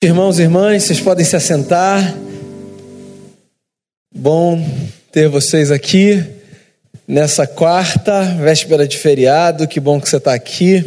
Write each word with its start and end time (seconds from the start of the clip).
Irmãos 0.00 0.38
e 0.38 0.42
irmãs, 0.42 0.84
vocês 0.84 1.00
podem 1.00 1.24
se 1.24 1.34
assentar. 1.34 2.16
Bom 4.14 4.64
ter 5.10 5.28
vocês 5.28 5.72
aqui 5.72 6.24
nessa 7.06 7.48
quarta, 7.48 8.22
véspera 8.36 8.86
de 8.86 8.96
feriado. 8.96 9.66
Que 9.66 9.80
bom 9.80 10.00
que 10.00 10.08
você 10.08 10.18
está 10.18 10.34
aqui. 10.34 10.84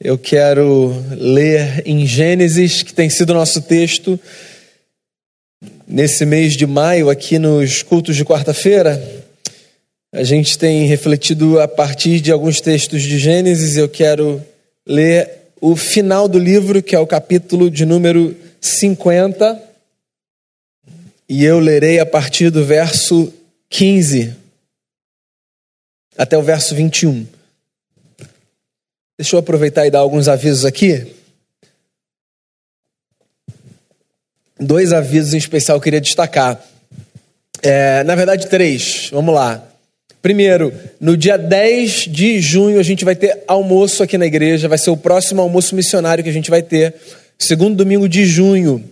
Eu 0.00 0.16
quero 0.16 1.04
ler 1.10 1.82
em 1.84 2.06
Gênesis, 2.06 2.82
que 2.82 2.94
tem 2.94 3.10
sido 3.10 3.34
nosso 3.34 3.60
texto 3.60 4.18
nesse 5.86 6.24
mês 6.24 6.54
de 6.54 6.66
maio, 6.66 7.10
aqui 7.10 7.38
nos 7.38 7.82
cultos 7.82 8.16
de 8.16 8.24
quarta-feira. 8.24 8.98
A 10.14 10.24
gente 10.24 10.56
tem 10.58 10.86
refletido 10.86 11.60
a 11.60 11.68
partir 11.68 12.22
de 12.22 12.32
alguns 12.32 12.58
textos 12.58 13.02
de 13.02 13.18
Gênesis. 13.18 13.76
Eu 13.76 13.86
quero 13.86 14.42
ler 14.88 15.35
o 15.60 15.74
final 15.74 16.28
do 16.28 16.38
livro, 16.38 16.82
que 16.82 16.94
é 16.94 16.98
o 16.98 17.06
capítulo 17.06 17.70
de 17.70 17.84
número 17.84 18.36
50, 18.60 19.62
e 21.28 21.44
eu 21.44 21.58
lerei 21.58 21.98
a 21.98 22.06
partir 22.06 22.50
do 22.50 22.64
verso 22.64 23.32
15 23.68 24.36
até 26.16 26.36
o 26.36 26.42
verso 26.42 26.74
21. 26.74 27.26
Deixa 29.18 29.36
eu 29.36 29.40
aproveitar 29.40 29.86
e 29.86 29.90
dar 29.90 30.00
alguns 30.00 30.28
avisos 30.28 30.64
aqui. 30.64 31.14
Dois 34.58 34.92
avisos 34.92 35.34
em 35.34 35.38
especial 35.38 35.76
eu 35.76 35.82
queria 35.82 36.00
destacar. 36.00 36.62
É, 37.62 38.02
na 38.04 38.14
verdade, 38.14 38.48
três. 38.48 39.10
Vamos 39.10 39.34
lá. 39.34 39.66
Primeiro, 40.26 40.72
no 41.00 41.16
dia 41.16 41.38
10 41.38 42.08
de 42.08 42.40
junho 42.40 42.80
a 42.80 42.82
gente 42.82 43.04
vai 43.04 43.14
ter 43.14 43.44
almoço 43.46 44.02
aqui 44.02 44.18
na 44.18 44.26
igreja, 44.26 44.66
vai 44.66 44.76
ser 44.76 44.90
o 44.90 44.96
próximo 44.96 45.40
almoço 45.40 45.76
missionário 45.76 46.24
que 46.24 46.28
a 46.28 46.32
gente 46.32 46.50
vai 46.50 46.62
ter, 46.62 46.94
segundo 47.38 47.76
domingo 47.76 48.08
de 48.08 48.26
junho, 48.26 48.82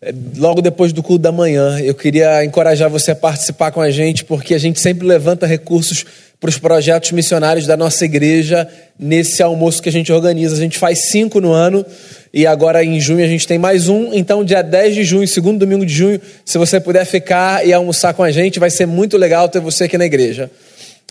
é, 0.00 0.14
logo 0.36 0.62
depois 0.62 0.92
do 0.92 1.02
culto 1.02 1.24
da 1.24 1.32
manhã. 1.32 1.80
Eu 1.80 1.92
queria 1.92 2.44
encorajar 2.44 2.88
você 2.88 3.10
a 3.10 3.16
participar 3.16 3.72
com 3.72 3.80
a 3.80 3.90
gente, 3.90 4.24
porque 4.24 4.54
a 4.54 4.58
gente 4.58 4.78
sempre 4.78 5.04
levanta 5.04 5.44
recursos 5.44 6.06
para 6.44 6.50
os 6.50 6.58
projetos 6.58 7.10
missionários 7.12 7.66
da 7.66 7.74
nossa 7.74 8.04
igreja 8.04 8.68
nesse 8.98 9.42
almoço 9.42 9.82
que 9.82 9.88
a 9.88 9.92
gente 9.92 10.12
organiza. 10.12 10.54
A 10.54 10.58
gente 10.58 10.76
faz 10.76 11.06
cinco 11.08 11.40
no 11.40 11.52
ano 11.52 11.86
e 12.34 12.46
agora 12.46 12.84
em 12.84 13.00
junho 13.00 13.24
a 13.24 13.26
gente 13.26 13.46
tem 13.46 13.56
mais 13.56 13.88
um. 13.88 14.12
Então, 14.12 14.44
dia 14.44 14.60
10 14.60 14.94
de 14.94 15.04
junho, 15.04 15.26
segundo 15.26 15.60
domingo 15.60 15.86
de 15.86 15.94
junho, 15.94 16.20
se 16.44 16.58
você 16.58 16.78
puder 16.78 17.06
ficar 17.06 17.66
e 17.66 17.72
almoçar 17.72 18.12
com 18.12 18.22
a 18.22 18.30
gente, 18.30 18.60
vai 18.60 18.68
ser 18.68 18.84
muito 18.84 19.16
legal 19.16 19.48
ter 19.48 19.58
você 19.58 19.84
aqui 19.84 19.96
na 19.96 20.04
igreja. 20.04 20.50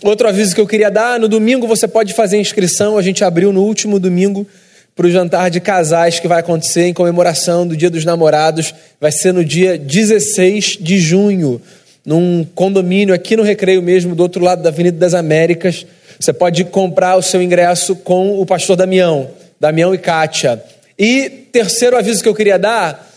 Outro 0.04 0.28
aviso 0.28 0.54
que 0.54 0.60
eu 0.60 0.68
queria 0.68 0.88
dar: 0.88 1.18
no 1.18 1.26
domingo 1.26 1.66
você 1.66 1.88
pode 1.88 2.14
fazer 2.14 2.38
inscrição. 2.38 2.96
A 2.96 3.02
gente 3.02 3.24
abriu 3.24 3.52
no 3.52 3.64
último 3.64 3.98
domingo 3.98 4.46
para 4.94 5.08
o 5.08 5.10
jantar 5.10 5.50
de 5.50 5.58
casais 5.58 6.20
que 6.20 6.28
vai 6.28 6.38
acontecer 6.38 6.86
em 6.86 6.94
comemoração 6.94 7.66
do 7.66 7.76
Dia 7.76 7.90
dos 7.90 8.04
Namorados. 8.04 8.72
Vai 9.00 9.10
ser 9.10 9.32
no 9.32 9.44
dia 9.44 9.76
16 9.76 10.78
de 10.80 11.00
junho 11.00 11.60
num 12.04 12.44
condomínio 12.54 13.14
aqui 13.14 13.36
no 13.36 13.42
Recreio 13.42 13.82
mesmo, 13.82 14.14
do 14.14 14.22
outro 14.22 14.42
lado 14.42 14.62
da 14.62 14.68
Avenida 14.68 14.98
das 14.98 15.14
Américas. 15.14 15.86
Você 16.20 16.32
pode 16.32 16.64
comprar 16.64 17.16
o 17.16 17.22
seu 17.22 17.42
ingresso 17.42 17.96
com 17.96 18.40
o 18.40 18.44
pastor 18.44 18.76
Damião, 18.76 19.30
Damião 19.58 19.94
e 19.94 19.98
Kátia. 19.98 20.62
E 20.98 21.28
terceiro 21.28 21.96
aviso 21.96 22.22
que 22.22 22.28
eu 22.28 22.34
queria 22.34 22.58
dar, 22.58 23.10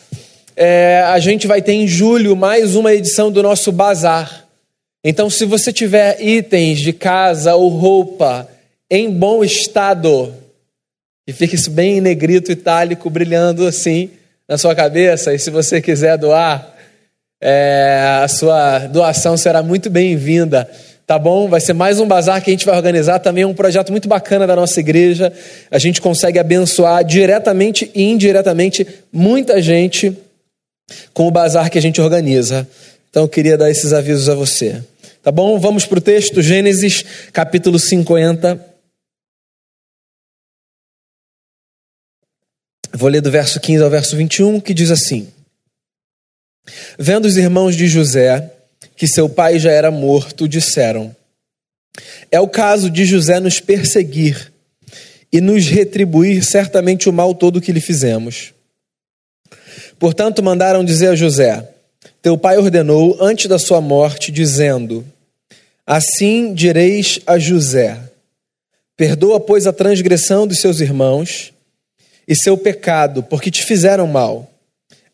é, 0.55 1.01
a 1.05 1.19
gente 1.19 1.45
vai 1.45 1.61
ter 1.61 1.73
em 1.73 1.87
julho 1.87 2.35
mais 2.35 2.75
uma 2.75 2.93
edição 2.93 3.31
do 3.31 3.43
nosso 3.43 3.71
bazar. 3.71 4.45
Então, 5.03 5.29
se 5.29 5.45
você 5.45 5.71
tiver 5.71 6.21
itens 6.21 6.79
de 6.79 6.91
casa 6.91 7.55
ou 7.55 7.69
roupa 7.69 8.47
em 8.89 9.09
bom 9.11 9.43
estado, 9.43 10.33
e 11.27 11.33
fica 11.33 11.55
isso 11.55 11.69
bem 11.69 11.97
em 11.97 12.01
negrito 12.01 12.51
itálico, 12.51 13.09
brilhando 13.09 13.67
assim 13.67 14.09
na 14.47 14.57
sua 14.57 14.73
cabeça, 14.73 15.33
e 15.33 15.39
se 15.39 15.51
você 15.51 15.81
quiser 15.81 16.17
doar, 16.17 16.76
é, 17.41 18.19
a 18.23 18.27
sua 18.27 18.79
doação 18.87 19.37
será 19.37 19.61
muito 19.61 19.89
bem-vinda. 19.89 20.69
Tá 21.05 21.17
bom? 21.17 21.47
Vai 21.47 21.61
ser 21.61 21.71
mais 21.71 22.01
um 22.01 22.07
bazar 22.07 22.43
que 22.43 22.49
a 22.49 22.53
gente 22.53 22.65
vai 22.65 22.75
organizar. 22.75 23.19
Também 23.19 23.43
é 23.43 23.47
um 23.47 23.53
projeto 23.53 23.91
muito 23.91 24.09
bacana 24.09 24.45
da 24.45 24.55
nossa 24.55 24.79
igreja. 24.79 25.31
A 25.71 25.79
gente 25.79 26.01
consegue 26.01 26.37
abençoar 26.37 27.03
diretamente 27.05 27.89
e 27.95 28.03
indiretamente 28.03 28.85
muita 29.11 29.61
gente 29.61 30.17
com 31.13 31.27
o 31.27 31.31
bazar 31.31 31.69
que 31.69 31.77
a 31.77 31.81
gente 31.81 32.01
organiza. 32.01 32.67
Então 33.09 33.23
eu 33.23 33.29
queria 33.29 33.57
dar 33.57 33.71
esses 33.71 33.93
avisos 33.93 34.27
a 34.27 34.35
você. 34.35 34.83
Tá 35.23 35.31
bom? 35.31 35.57
Vamos 35.57 35.85
para 35.85 35.97
o 35.97 36.01
texto, 36.01 36.41
Gênesis 36.41 37.05
capítulo 37.31 37.79
50. 37.79 38.59
Vou 42.93 43.09
ler 43.09 43.21
do 43.21 43.31
verso 43.31 43.59
15 43.59 43.83
ao 43.83 43.89
verso 43.89 44.17
21, 44.17 44.59
que 44.59 44.73
diz 44.73 44.91
assim. 44.91 45.27
Vendo 46.97 47.25
os 47.25 47.37
irmãos 47.37 47.75
de 47.75 47.87
José 47.87 48.51
que 48.95 49.07
seu 49.07 49.29
pai 49.29 49.59
já 49.59 49.71
era 49.71 49.91
morto, 49.91 50.47
disseram: 50.47 51.15
É 52.31 52.39
o 52.39 52.47
caso 52.47 52.89
de 52.89 53.05
José 53.05 53.39
nos 53.39 53.59
perseguir 53.59 54.51
e 55.31 55.39
nos 55.39 55.67
retribuir 55.67 56.43
certamente 56.43 57.07
o 57.07 57.13
mal 57.13 57.35
todo 57.35 57.61
que 57.61 57.71
lhe 57.71 57.81
fizemos. 57.81 58.53
Portanto, 59.99 60.43
mandaram 60.43 60.83
dizer 60.83 61.09
a 61.09 61.15
José: 61.15 61.67
Teu 62.21 62.37
pai 62.37 62.57
ordenou 62.57 63.17
antes 63.21 63.47
da 63.47 63.59
sua 63.59 63.81
morte, 63.81 64.31
dizendo: 64.31 65.05
Assim 65.85 66.53
direis 66.53 67.19
a 67.25 67.37
José: 67.37 67.99
Perdoa, 68.95 69.39
pois, 69.39 69.67
a 69.67 69.73
transgressão 69.73 70.47
dos 70.47 70.59
seus 70.59 70.79
irmãos 70.79 71.53
e 72.27 72.35
seu 72.35 72.57
pecado, 72.57 73.23
porque 73.23 73.51
te 73.51 73.63
fizeram 73.63 74.07
mal. 74.07 74.51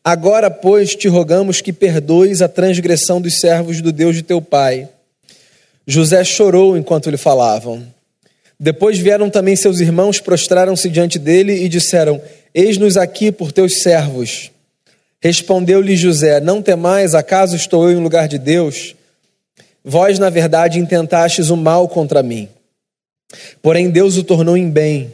Agora, 0.03 0.51
pois, 0.51 0.95
te 0.95 1.07
rogamos 1.07 1.61
que 1.61 1.71
perdoes 1.71 2.41
a 2.41 2.49
transgressão 2.49 3.21
dos 3.21 3.39
servos 3.39 3.81
do 3.81 3.89
Deus 3.91 4.15
de 4.15 4.21
teu 4.21 4.41
pai. 4.41 4.89
José 5.87 6.23
chorou 6.25 6.77
enquanto 6.77 7.09
lhe 7.09 7.15
falavam. 7.15 7.85
Depois 8.59 8.99
vieram 8.99 9.29
também 9.29 9.55
seus 9.55 9.79
irmãos, 9.79 10.19
prostraram-se 10.19 10.89
diante 10.89 11.17
dele 11.17 11.63
e 11.63 11.69
disseram: 11.69 12.21
Eis-nos 12.53 12.97
aqui 12.97 13.31
por 13.31 13.51
teus 13.51 13.81
servos. 13.81 14.51
Respondeu-lhe 15.21 15.95
José: 15.95 16.41
Não 16.41 16.61
temais, 16.61 17.15
acaso 17.15 17.55
estou 17.55 17.89
eu 17.89 17.97
em 17.97 18.03
lugar 18.03 18.27
de 18.27 18.37
Deus? 18.37 18.95
Vós, 19.85 20.19
na 20.19 20.29
verdade, 20.29 20.79
intentastes 20.79 21.49
o 21.49 21.55
mal 21.55 21.87
contra 21.87 22.21
mim. 22.21 22.49
Porém, 23.61 23.89
Deus 23.89 24.17
o 24.17 24.23
tornou 24.23 24.57
em 24.57 24.69
bem, 24.69 25.11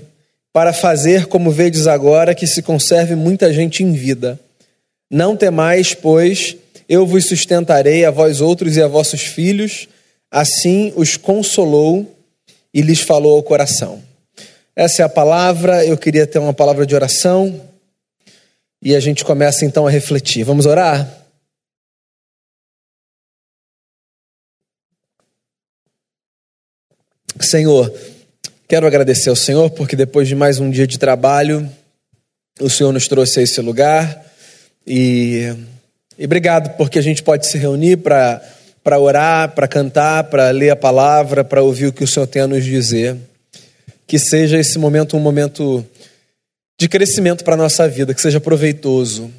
para 0.52 0.74
fazer, 0.74 1.28
como 1.28 1.52
vedes 1.52 1.86
agora, 1.86 2.34
que 2.34 2.48
se 2.48 2.64
conserve 2.64 3.16
muita 3.16 3.54
gente 3.54 3.84
em 3.84 3.94
vida. 3.94 4.40
Não 5.09 5.36
temais, 5.36 5.96
pois 5.96 6.56
eu 6.88 7.06
vos 7.06 7.25
sustentarei 7.25 8.06
a 8.06 8.12
vós 8.12 8.42
outros 8.42 8.78
e 8.78 8.81
a 8.81 8.88
vossos 8.88 9.22
filhos. 9.22 9.88
Assim 10.30 10.94
os 10.96 11.18
consolou 11.18 12.16
e 12.72 12.81
lhes 12.81 13.00
falou 13.00 13.36
ao 13.36 13.44
coração. 13.44 14.03
Essa 14.75 15.02
é 15.02 15.06
a 15.06 15.09
palavra. 15.09 15.84
Eu 15.84 15.98
queria 15.98 16.28
ter 16.28 16.38
uma 16.38 16.53
palavra 16.53 16.86
de 16.86 16.94
oração. 16.94 17.59
E 18.81 18.96
a 18.96 19.00
gente 19.00 19.25
começa 19.25 19.66
então 19.66 19.88
a 19.88 19.90
refletir. 19.90 20.44
Vamos 20.44 20.66
orar? 20.66 21.18
Senhor, 27.40 27.92
quero 28.68 28.86
agradecer 28.86 29.30
ao 29.30 29.36
Senhor 29.36 29.69
porque 29.72 29.96
depois 29.96 30.28
de 30.28 30.36
mais 30.36 30.59
um 30.59 30.69
dia 30.69 30.86
de 30.86 31.00
trabalho, 31.00 31.69
o 32.59 32.69
Senhor 32.69 32.92
nos 32.92 33.08
trouxe 33.08 33.40
a 33.40 33.44
esse 33.44 33.59
lugar 33.62 34.29
e, 34.86 35.54
e 36.18 36.26
obrigado 36.26 36.76
porque 36.78 37.00
a 37.00 37.02
gente 37.02 37.22
pode 37.22 37.48
se 37.48 37.58
reunir 37.58 37.98
para 37.98 39.00
orar, 39.00 39.54
para 39.54 39.68
cantar, 39.68 40.26
para 40.26 40.50
ler 40.50 40.72
a 40.72 40.76
palavra, 40.76 41.44
para 41.44 41.62
ouvir 41.62 41.88
o 41.88 41.94
que 41.94 42.04
o 42.04 42.08
Senhor 42.08 42.28
tem 42.28 42.42
a 42.42 42.48
nos 42.48 42.64
dizer. 42.64 43.16
Que 44.08 44.18
seja 44.18 44.58
esse 44.58 44.80
momento 44.80 45.16
um 45.16 45.20
momento 45.20 45.86
de 46.80 46.88
crescimento 46.88 47.44
para 47.44 47.54
a 47.54 47.58
nossa 47.58 47.88
vida, 47.88 48.14
que 48.14 48.22
seja 48.22 48.40
proveitoso. 48.40 49.32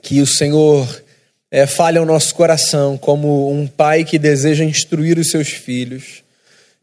Que 0.00 0.20
o 0.20 0.26
Senhor 0.26 1.02
é, 1.50 1.66
fale 1.66 1.98
ao 1.98 2.06
nosso 2.06 2.34
coração 2.34 2.96
como 2.96 3.50
um 3.50 3.66
pai 3.66 4.04
que 4.04 4.18
deseja 4.18 4.64
instruir 4.64 5.18
os 5.18 5.30
seus 5.30 5.48
filhos. 5.48 6.22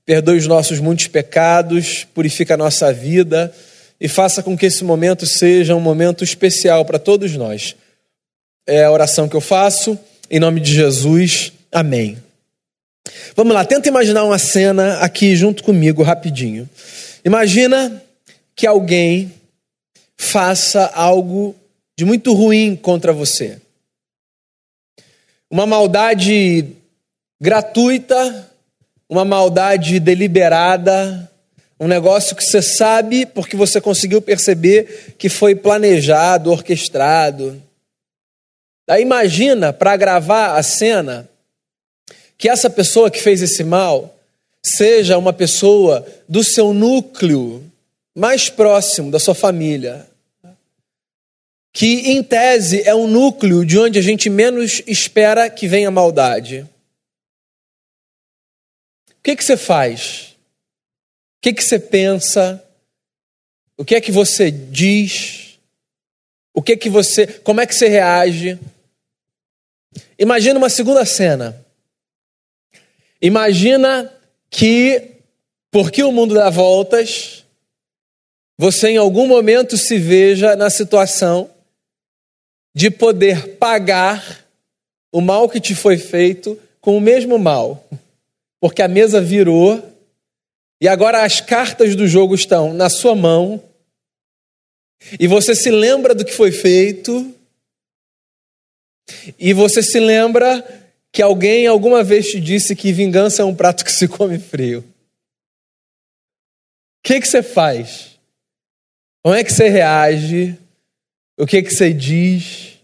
Perdoe 0.06 0.38
os 0.38 0.47
nossos 0.47 0.80
muitos 0.80 1.07
pecados, 1.07 2.06
purifica 2.13 2.53
a 2.53 2.57
nossa 2.57 2.91
vida 2.91 3.53
e 3.99 4.07
faça 4.07 4.44
com 4.44 4.57
que 4.57 4.65
esse 4.65 4.83
momento 4.83 5.25
seja 5.25 5.75
um 5.75 5.79
momento 5.79 6.23
especial 6.23 6.85
para 6.85 6.99
todos 6.99 7.35
nós. 7.35 7.75
É 8.65 8.83
a 8.83 8.91
oração 8.91 9.27
que 9.27 9.35
eu 9.35 9.41
faço, 9.41 9.97
em 10.29 10.39
nome 10.39 10.59
de 10.59 10.73
Jesus, 10.73 11.53
amém. 11.71 12.17
Vamos 13.35 13.53
lá, 13.53 13.63
tenta 13.63 13.88
imaginar 13.88 14.23
uma 14.23 14.38
cena 14.38 14.99
aqui 14.99 15.35
junto 15.35 15.63
comigo, 15.63 16.03
rapidinho. 16.03 16.69
Imagina 17.23 18.03
que 18.55 18.67
alguém 18.67 19.33
faça 20.17 20.85
algo 20.94 21.55
de 21.97 22.05
muito 22.05 22.33
ruim 22.33 22.75
contra 22.75 23.13
você. 23.13 23.59
Uma 25.49 25.65
maldade 25.65 26.65
gratuita, 27.39 28.51
uma 29.09 29.23
maldade 29.23 29.99
deliberada, 29.99 31.31
Um 31.79 31.88
negócio 31.88 32.35
que 32.35 32.44
você 32.44 32.62
sabe 32.62 33.25
porque 33.25 33.56
você 33.56 33.79
conseguiu 33.79 34.21
perceber 34.21 35.15
que 35.18 35.29
foi 35.29 35.56
planejado, 35.56 36.51
orquestrado. 36.51 37.62
Aí 38.88 39.01
imagina 39.01 39.71
para 39.71 39.95
gravar 39.95 40.57
a 40.57 40.63
cena 40.63 41.29
que 42.38 42.50
essa 42.50 42.69
pessoa 42.69 43.12
que 43.12 43.21
fez 43.21 43.41
esse 43.41 43.63
mal 43.63 44.18
seja 44.65 45.18
uma 45.18 45.33
pessoa 45.33 46.06
do 46.27 46.44
seu 46.44 46.74
núcleo 46.74 47.63
mais 48.15 48.50
próximo, 48.50 49.12
da 49.12 49.19
sua 49.19 49.35
família. 49.35 50.07
Que, 51.71 52.12
em 52.12 52.23
tese, 52.23 52.81
é 52.81 52.95
um 52.95 53.07
núcleo 53.07 53.63
de 53.63 53.77
onde 53.77 54.00
a 54.00 54.01
gente 54.01 54.30
menos 54.30 54.81
espera 54.88 55.50
que 55.50 55.68
venha 55.68 55.91
maldade. 55.91 56.65
O 59.12 59.21
que, 59.21 59.35
que 59.35 59.44
você 59.44 59.56
faz? 59.56 60.36
O 61.37 61.41
que, 61.41 61.53
que 61.53 61.63
você 61.63 61.79
pensa? 61.79 62.63
O 63.77 63.85
que 63.85 63.95
é 63.95 64.01
que 64.01 64.11
você 64.11 64.49
diz? 64.49 65.59
O 66.53 66.61
que 66.61 66.73
é 66.73 66.77
que 66.77 66.89
você. 66.89 67.27
Como 67.27 67.61
é 67.61 67.67
que 67.67 67.75
você 67.75 67.87
reage? 67.87 68.59
Imagina 70.17 70.57
uma 70.57 70.69
segunda 70.69 71.05
cena. 71.05 71.63
Imagina 73.21 74.11
que, 74.49 75.11
porque 75.71 76.03
o 76.03 76.11
mundo 76.11 76.35
dá 76.35 76.49
voltas, 76.49 77.43
você 78.57 78.89
em 78.89 78.97
algum 78.97 79.27
momento 79.27 79.77
se 79.77 79.97
veja 79.97 80.55
na 80.55 80.69
situação 80.69 81.49
de 82.75 82.89
poder 82.89 83.55
pagar 83.57 84.45
o 85.11 85.21
mal 85.21 85.49
que 85.49 85.59
te 85.59 85.75
foi 85.75 85.97
feito 85.97 86.59
com 86.81 86.97
o 86.97 87.01
mesmo 87.01 87.37
mal. 87.37 87.87
Porque 88.59 88.81
a 88.81 88.87
mesa 88.87 89.21
virou 89.21 89.83
e 90.79 90.88
agora 90.88 91.24
as 91.24 91.41
cartas 91.41 91.95
do 91.95 92.07
jogo 92.07 92.35
estão 92.35 92.74
na 92.74 92.89
sua 92.89 93.15
mão. 93.15 93.63
E 95.19 95.27
você 95.27 95.56
se 95.56 95.71
lembra 95.71 96.13
do 96.13 96.24
que 96.24 96.31
foi 96.31 96.51
feito. 96.51 97.33
E 99.39 99.53
você 99.53 99.81
se 99.81 100.00
lembra 100.00 100.63
que 101.12 101.21
alguém 101.21 101.65
alguma 101.65 102.03
vez 102.03 102.27
te 102.27 102.39
disse 102.39 102.75
que 102.75 102.91
vingança 102.91 103.41
é 103.41 103.45
um 103.45 103.56
prato 103.56 103.83
que 103.83 103.91
se 103.91 104.07
come 104.07 104.38
frio. 104.38 104.79
O 104.79 104.83
que, 107.07 107.21
que 107.21 107.27
você 107.27 107.41
faz? 107.41 108.19
Como 109.23 109.33
é 109.33 109.44
que 109.44 109.51
você 109.51 109.69
reage? 109.69 110.57
O 111.38 111.45
que, 111.45 111.63
que 111.63 111.73
você 111.73 111.94
diz? 111.94 112.77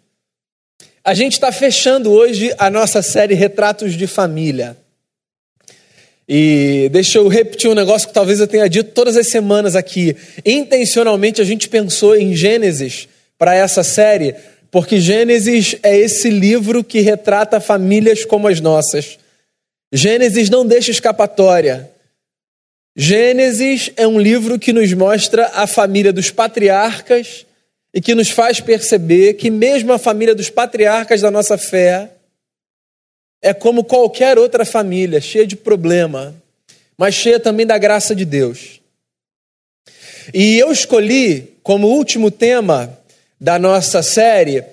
A 1.03 1.13
gente 1.13 1.33
está 1.33 1.51
fechando 1.51 2.11
hoje 2.11 2.53
a 2.57 2.69
nossa 2.69 3.01
série 3.01 3.33
Retratos 3.33 3.93
de 3.93 4.07
Família. 4.07 4.77
E 6.27 6.89
deixa 6.91 7.17
eu 7.17 7.27
repetir 7.27 7.69
um 7.69 7.75
negócio 7.75 8.07
que 8.07 8.13
talvez 8.13 8.39
eu 8.39 8.47
tenha 8.47 8.69
dito 8.69 8.91
todas 8.91 9.17
as 9.17 9.27
semanas 9.27 9.75
aqui. 9.75 10.15
Intencionalmente 10.45 11.41
a 11.41 11.45
gente 11.45 11.67
pensou 11.67 12.15
em 12.15 12.35
Gênesis 12.35 13.07
para 13.37 13.53
essa 13.55 13.83
série, 13.83 14.35
porque 14.71 14.99
Gênesis 14.99 15.75
é 15.83 15.97
esse 15.97 16.29
livro 16.29 16.83
que 16.83 17.01
retrata 17.01 17.59
famílias 17.59 18.23
como 18.23 18.47
as 18.47 18.61
nossas. 18.61 19.19
Gênesis 19.91 20.49
não 20.49 20.65
deixa 20.65 20.91
escapatória. 20.91 21.91
Gênesis 22.95 23.91
é 23.97 24.07
um 24.07 24.19
livro 24.19 24.57
que 24.57 24.71
nos 24.71 24.93
mostra 24.93 25.51
a 25.53 25.67
família 25.67 26.13
dos 26.13 26.31
patriarcas 26.31 27.45
e 27.93 27.99
que 27.99 28.15
nos 28.15 28.29
faz 28.29 28.59
perceber 28.59 29.33
que, 29.33 29.51
mesmo 29.51 29.91
a 29.91 29.99
família 29.99 30.33
dos 30.33 30.49
patriarcas 30.49 31.21
da 31.21 31.29
nossa 31.29 31.57
fé, 31.57 32.12
é 33.43 33.53
como 33.53 33.83
qualquer 33.83 34.39
outra 34.39 34.63
família, 34.63 35.19
cheia 35.19 35.45
de 35.45 35.57
problema, 35.57 36.33
mas 36.97 37.13
cheia 37.13 37.37
também 37.37 37.67
da 37.67 37.77
graça 37.77 38.15
de 38.15 38.23
Deus. 38.23 38.79
E 40.33 40.57
eu 40.57 40.71
escolhi 40.71 41.53
como 41.61 41.89
último 41.89 42.31
tema 42.31 42.97
da 43.39 43.59
nossa 43.59 44.01
série 44.01 44.63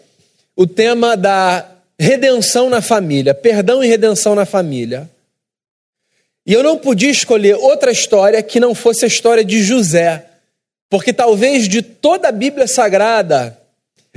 o 0.55 0.67
tema 0.69 1.17
da 1.17 1.69
redenção 1.99 2.71
na 2.71 2.81
família, 2.81 3.35
perdão 3.35 3.83
e 3.83 3.89
redenção 3.89 4.37
na 4.37 4.47
família. 4.47 5.11
E 6.47 6.53
eu 6.53 6.63
não 6.63 6.79
podia 6.79 7.11
escolher 7.11 7.57
outra 7.57 7.91
história 7.91 8.41
que 8.41 8.61
não 8.61 8.75
fosse 8.75 9.05
a 9.05 9.09
história 9.09 9.45
de 9.45 9.63
José, 9.63 10.27
porque 10.89 11.13
talvez 11.13 11.69
de 11.69 11.83
toda 11.83 12.29
a 12.29 12.33
Bíblia 12.33 12.69
Sagrada, 12.69 13.59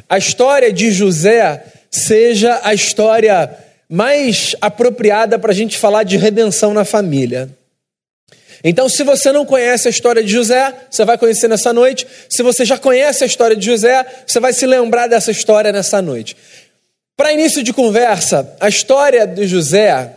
a 0.08 0.18
história 0.18 0.72
de 0.72 0.92
José 0.92 1.66
seja 1.90 2.60
a 2.64 2.74
história 2.74 3.62
mais 3.94 4.56
apropriada 4.60 5.38
para 5.38 5.51
a 5.51 5.54
gente 5.54 5.78
falar 5.78 6.01
de 6.01 6.18
redenção 6.18 6.74
na 6.74 6.84
família. 6.84 7.48
Então, 8.63 8.90
se 8.90 9.04
você 9.04 9.31
não 9.31 9.45
conhece 9.45 9.88
a 9.88 9.92
história 9.92 10.24
de 10.24 10.31
José, 10.31 10.74
você 10.90 11.06
vai 11.06 11.16
conhecer 11.16 11.48
nessa 11.48 11.72
noite. 11.72 12.07
Se 12.28 12.42
você 12.42 12.66
já 12.66 12.75
conhece 12.75 13.24
a 13.24 13.28
história 13.28 13.56
de 13.56 13.63
José, 13.63 14.04
você 14.25 14.40
vai 14.40 14.51
se 14.51 14.66
lembrar 14.66 15.06
dessa 15.06 15.30
história 15.30 15.72
nessa 15.72 16.01
noite. 16.01 16.36
Para 17.16 17.34
início 17.34 17.62
de 17.62 17.72
conversa, 17.72 18.56
a 18.60 18.68
história 18.68 19.28
de 19.28 19.45
José 19.45 20.16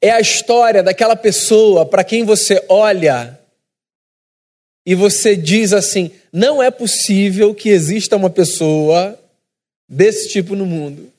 é 0.00 0.12
a 0.12 0.20
história 0.20 0.80
daquela 0.80 1.16
pessoa 1.16 1.84
para 1.84 2.04
quem 2.04 2.22
você 2.22 2.64
olha 2.68 3.36
e 4.86 4.94
você 4.94 5.34
diz 5.34 5.72
assim: 5.72 6.12
não 6.32 6.62
é 6.62 6.70
possível 6.70 7.52
que 7.52 7.70
exista 7.70 8.14
uma 8.14 8.30
pessoa 8.30 9.18
desse 9.88 10.28
tipo 10.28 10.54
no 10.54 10.64
mundo, 10.64 11.12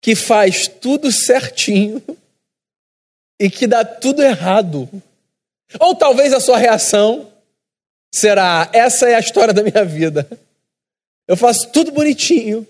que 0.00 0.14
faz 0.14 0.66
tudo 0.66 1.12
certinho 1.12 2.02
e 3.38 3.50
que 3.50 3.66
dá 3.66 3.84
tudo 3.84 4.22
errado. 4.22 4.88
Ou 5.78 5.94
talvez 5.94 6.32
a 6.32 6.40
sua 6.40 6.58
reação 6.58 7.30
será: 8.12 8.68
essa 8.72 9.08
é 9.08 9.14
a 9.14 9.20
história 9.20 9.54
da 9.54 9.62
minha 9.62 9.84
vida. 9.84 10.28
Eu 11.28 11.36
faço 11.36 11.70
tudo 11.70 11.92
bonitinho, 11.92 12.66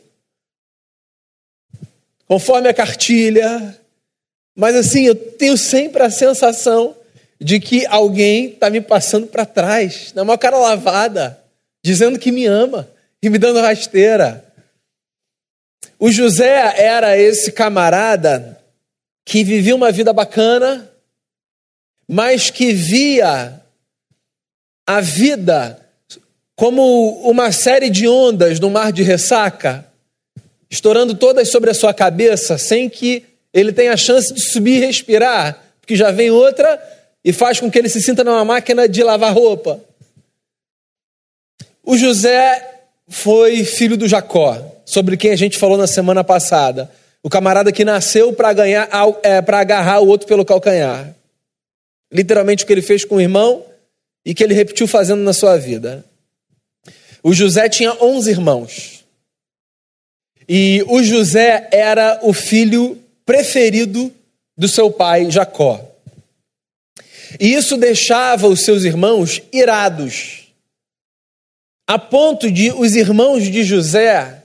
conforme 2.27 2.69
a 2.69 2.75
cartilha, 2.75 3.81
mas 4.55 4.77
assim, 4.77 5.07
eu 5.07 5.15
tenho 5.15 5.57
sempre 5.57 6.03
a 6.03 6.11
sensação 6.11 6.95
de 7.41 7.59
que 7.59 7.87
alguém 7.87 8.51
está 8.51 8.69
me 8.69 8.83
passando 8.83 9.27
para 9.27 9.47
trás, 9.47 10.13
na 10.13 10.25
maior 10.25 10.37
cara 10.37 10.59
lavada, 10.59 11.43
dizendo 11.83 12.19
que 12.19 12.31
me 12.31 12.45
ama 12.45 12.87
e 13.23 13.31
me 13.31 13.39
dando 13.39 13.61
rasteira. 13.61 14.45
O 15.99 16.11
José 16.11 16.75
era 16.77 17.19
esse 17.19 17.53
camarada 17.53 18.61
que 19.25 19.45
vivia 19.45 19.77
uma 19.77 19.93
vida 19.93 20.13
bacana, 20.13 20.91
mas 22.09 22.51
que 22.51 22.73
via 22.73 23.61
a 24.87 25.01
vida 25.01 25.81
como 26.57 27.21
uma 27.21 27.53
série 27.53 27.89
de 27.89 28.09
ondas 28.09 28.59
no 28.61 28.69
mar 28.69 28.93
de 28.93 29.03
ressaca, 29.03 29.87
estourando 30.69 31.15
todas 31.15 31.49
sobre 31.49 31.71
a 31.71 31.75
sua 31.75 31.95
cabeça, 31.95 32.59
sem 32.59 32.89
que 32.89 33.25
ele 33.53 33.73
tenha 33.73 33.93
a 33.93 33.97
chance 33.97 34.33
de 34.33 34.41
subir 34.41 34.83
e 34.83 34.87
respirar, 34.87 35.63
porque 35.81 35.97
já 35.97 36.11
vem 36.11 36.31
outra 36.31 36.79
e 37.25 37.33
faz 37.33 37.61
com 37.61 37.71
que 37.71 37.79
ele 37.79 37.89
se 37.89 38.01
sinta 38.01 38.25
numa 38.25 38.45
máquina 38.45 38.89
de 38.89 39.03
lavar 39.03 39.33
roupa. 39.33 39.81
O 41.83 41.97
José 41.97 42.83
foi 43.09 43.65
filho 43.65 43.97
do 43.97 44.09
Jacó, 44.09 44.61
sobre 44.91 45.17
quem 45.17 45.31
a 45.31 45.37
gente 45.37 45.57
falou 45.57 45.79
na 45.79 45.87
semana 45.87 46.25
passada. 46.25 46.91
O 47.23 47.31
camarada 47.31 47.71
que 47.71 47.85
nasceu 47.85 48.33
para 48.33 48.53
ganhar, 48.53 48.89
é, 49.23 49.41
para 49.41 49.61
agarrar 49.61 50.01
o 50.01 50.09
outro 50.09 50.27
pelo 50.27 50.45
calcanhar. 50.45 51.15
Literalmente 52.13 52.65
o 52.65 52.67
que 52.67 52.73
ele 52.73 52.83
fez 52.83 53.05
com 53.05 53.17
o 53.17 53.21
irmão 53.21 53.65
e 54.25 54.35
que 54.35 54.43
ele 54.43 54.53
repetiu 54.53 54.89
fazendo 54.89 55.23
na 55.23 55.33
sua 55.33 55.57
vida. 55.57 56.05
O 57.23 57.33
José 57.33 57.69
tinha 57.69 57.93
11 58.03 58.31
irmãos. 58.31 59.05
E 60.49 60.85
o 60.89 61.01
José 61.05 61.69
era 61.71 62.19
o 62.23 62.33
filho 62.33 62.99
preferido 63.25 64.13
do 64.59 64.67
seu 64.67 64.91
pai 64.91 65.31
Jacó. 65.31 65.81
E 67.39 67.55
isso 67.55 67.77
deixava 67.77 68.49
os 68.49 68.65
seus 68.65 68.83
irmãos 68.83 69.41
irados, 69.53 70.49
a 71.87 71.97
ponto 71.97 72.51
de 72.51 72.73
os 72.73 72.97
irmãos 72.97 73.45
de 73.45 73.63
José 73.63 74.40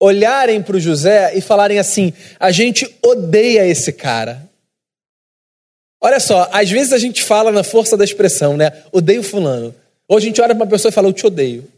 olharem 0.00 0.62
para 0.62 0.76
o 0.76 0.80
José 0.80 1.36
e 1.36 1.40
falarem 1.40 1.78
assim: 1.78 2.12
a 2.38 2.50
gente 2.50 2.88
odeia 3.02 3.66
esse 3.66 3.92
cara. 3.92 4.48
Olha 6.00 6.20
só, 6.20 6.48
às 6.52 6.70
vezes 6.70 6.92
a 6.92 6.98
gente 6.98 7.22
fala 7.22 7.50
na 7.50 7.64
força 7.64 7.96
da 7.96 8.04
expressão, 8.04 8.56
né? 8.56 8.84
Odeio 8.92 9.22
fulano. 9.22 9.74
Ou 10.06 10.16
a 10.16 10.20
gente 10.20 10.40
olha 10.40 10.54
para 10.54 10.64
uma 10.64 10.70
pessoa 10.70 10.90
e 10.90 10.92
fala, 10.92 11.08
eu 11.08 11.12
te 11.12 11.26
odeio. 11.26 11.68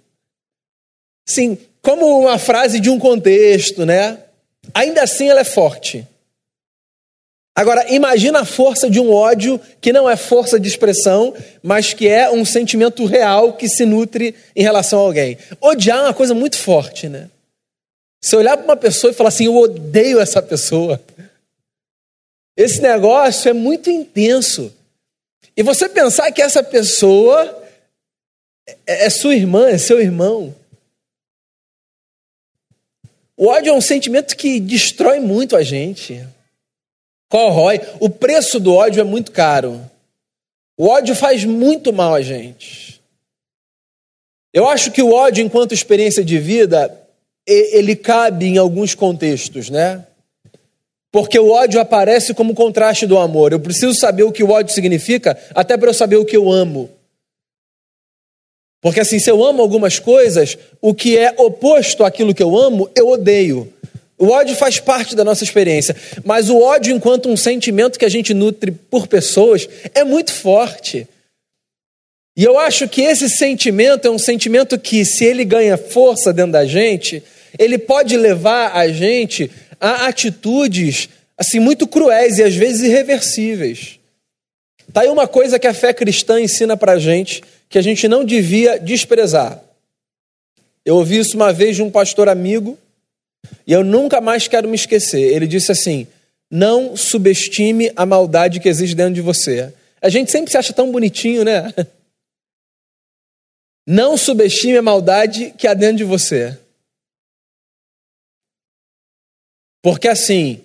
Sim, 1.27 1.59
como 1.81 2.21
uma 2.21 2.39
frase 2.39 2.79
de 2.81 2.91
um 2.91 2.99
contexto, 2.99 3.87
né? 3.87 4.19
Ainda 4.75 5.03
assim 5.03 5.29
ela 5.29 5.41
é 5.41 5.45
forte. 5.45 6.07
Agora, 7.57 7.93
imagina 7.93 8.41
a 8.41 8.45
força 8.45 8.89
de 8.89 9.01
um 9.01 9.13
ódio 9.13 9.61
que 9.81 9.93
não 9.93 10.09
é 10.09 10.17
força 10.17 10.61
de 10.61 10.69
expressão, 10.69 11.35
mas 11.63 11.93
que 11.93 12.07
é 12.07 12.31
um 12.31 12.45
sentimento 12.45 13.05
real 13.07 13.55
que 13.55 13.69
se 13.69 13.85
nutre 13.85 14.35
em 14.55 14.63
relação 14.63 15.01
a 15.01 15.03
alguém. 15.03 15.37
Odiar 15.61 15.99
é 15.99 16.03
uma 16.03 16.15
coisa 16.15 16.35
muito 16.35 16.57
forte, 16.57 17.09
né? 17.09 17.29
Você 18.21 18.37
olhar 18.37 18.57
para 18.57 18.65
uma 18.65 18.77
pessoa 18.77 19.11
e 19.11 19.15
falar 19.15 19.29
assim, 19.29 19.47
eu 19.47 19.57
odeio 19.57 20.21
essa 20.21 20.43
pessoa. 20.43 21.03
Esse 22.57 22.81
negócio 22.83 23.49
é 23.49 23.53
muito 23.53 23.91
intenso. 23.91 24.73
e 25.57 25.63
você 25.63 25.89
pensar 25.89 26.31
que 26.31 26.43
essa 26.43 26.63
pessoa 26.63 27.67
é, 28.87 29.07
é 29.07 29.11
sua 29.11 29.35
irmã, 29.35 29.69
é 29.69 29.79
seu 29.79 30.01
irmão. 30.01 30.55
O 33.37 33.47
ódio 33.47 33.71
é 33.71 33.73
um 33.75 33.81
sentimento 33.81 34.37
que 34.37 34.61
destrói 34.61 35.19
muito 35.19 35.57
a 35.57 35.63
gente. 35.63 36.23
Corrói. 37.31 37.81
O 37.99 38.11
preço 38.11 38.61
do 38.61 38.75
ódio 38.75 39.01
é 39.01 39.05
muito 39.05 39.33
caro. 39.33 39.81
O 40.77 40.89
ódio 40.89 41.15
faz 41.15 41.45
muito 41.45 41.91
mal 41.91 42.15
a 42.15 42.21
gente. 42.21 43.01
Eu 44.53 44.69
acho 44.69 44.91
que 44.91 45.03
o 45.03 45.13
ódio, 45.13 45.43
enquanto 45.43 45.73
experiência 45.73 46.23
de 46.23 46.39
vida, 46.39 47.00
ele 47.47 47.97
cabe 47.97 48.47
em 48.47 48.59
alguns 48.59 48.95
contextos, 48.95 49.71
né? 49.71 50.05
Porque 51.13 51.39
o 51.39 51.51
ódio 51.51 51.81
aparece 51.81 52.33
como 52.33 52.55
contraste 52.55 53.07
do 53.07 53.19
amor. 53.19 53.53
Eu 53.53 53.61
preciso 53.61 53.95
saber 53.95 54.23
o 54.23 54.33
que 54.33 54.45
o 54.45 54.51
ódio 54.51 54.73
significa, 54.73 55.37
até 55.55 55.77
para 55.77 55.91
eu 55.91 55.95
saber 55.95 56.17
o 56.17 56.25
que 56.25 56.37
eu 56.37 56.51
amo. 56.51 56.89
Porque 58.81 59.01
assim, 59.01 59.19
se 59.19 59.31
eu 59.31 59.45
amo 59.45 59.61
algumas 59.61 59.99
coisas, 59.99 60.57
o 60.81 60.95
que 60.95 61.19
é 61.19 61.35
oposto 61.37 62.05
àquilo 62.05 62.35
que 62.35 62.43
eu 62.43 62.57
amo, 62.57 62.89
eu 62.95 63.09
odeio. 63.09 63.73
O 64.17 64.29
ódio 64.29 64.55
faz 64.55 64.79
parte 64.79 65.17
da 65.17 65.25
nossa 65.25 65.45
experiência, 65.45 65.97
mas 66.25 66.51
o 66.51 66.61
ódio, 66.61 66.95
enquanto 66.95 67.29
um 67.29 67.37
sentimento 67.37 67.99
que 67.99 68.05
a 68.05 68.09
gente 68.09 68.33
nutre 68.35 68.71
por 68.71 69.07
pessoas, 69.07 69.69
é 69.95 70.05
muito 70.05 70.33
forte. 70.33 71.09
E 72.41 72.45
eu 72.45 72.59
acho 72.59 72.89
que 72.89 73.03
esse 73.03 73.29
sentimento 73.29 74.09
é 74.09 74.11
um 74.11 74.19
sentimento 74.19 74.79
que, 74.79 75.05
se 75.05 75.27
ele 75.27 75.45
ganha 75.45 75.77
força 75.77 76.33
dentro 76.33 76.53
da 76.53 76.65
gente, 76.65 77.23
ele 77.59 77.77
pode 77.77 78.17
levar 78.17 78.75
a 78.75 78.89
gente 78.89 79.51
a 79.79 80.07
atitudes 80.07 81.11
assim 81.37 81.61
muito 81.61 81.87
cruéis 81.87 82.39
e 82.39 82.43
às 82.43 82.55
vezes 82.55 82.81
irreversíveis. 82.81 84.01
Tá 84.91 85.03
aí 85.03 85.09
uma 85.09 85.29
coisa 85.29 85.59
que 85.59 85.67
a 85.67 85.75
fé 85.75 85.93
cristã 85.93 86.41
ensina 86.41 86.79
para 86.79 86.93
a 86.93 86.99
gente 86.99 87.43
que 87.69 87.77
a 87.77 87.83
gente 87.83 88.09
não 88.09 88.25
devia 88.25 88.79
desprezar. 88.79 89.63
Eu 90.83 90.97
ouvi 90.97 91.19
isso 91.19 91.37
uma 91.37 91.53
vez 91.53 91.77
de 91.77 91.83
um 91.83 91.91
pastor 91.91 92.27
amigo 92.27 92.79
e 93.67 93.73
eu 93.75 93.85
nunca 93.85 94.19
mais 94.19 94.49
quero 94.49 94.67
me 94.67 94.77
esquecer. 94.77 95.21
Ele 95.21 95.47
disse 95.47 95.73
assim: 95.73 96.07
não 96.51 96.97
subestime 96.97 97.93
a 97.95 98.07
maldade 98.07 98.61
que 98.61 98.69
existe 98.71 98.97
dentro 98.97 99.13
de 99.13 99.21
você. 99.21 99.71
A 100.01 100.09
gente 100.09 100.31
sempre 100.31 100.51
se 100.51 100.57
acha 100.57 100.73
tão 100.73 100.91
bonitinho, 100.91 101.45
né? 101.45 101.71
Não 103.93 104.17
subestime 104.17 104.79
a 104.79 104.83
maldade 104.83 105.51
que 105.59 105.67
há 105.67 105.75
dentro 105.75 105.97
de 105.97 106.05
você. 106.05 106.57
Porque 109.83 110.07
assim, 110.07 110.65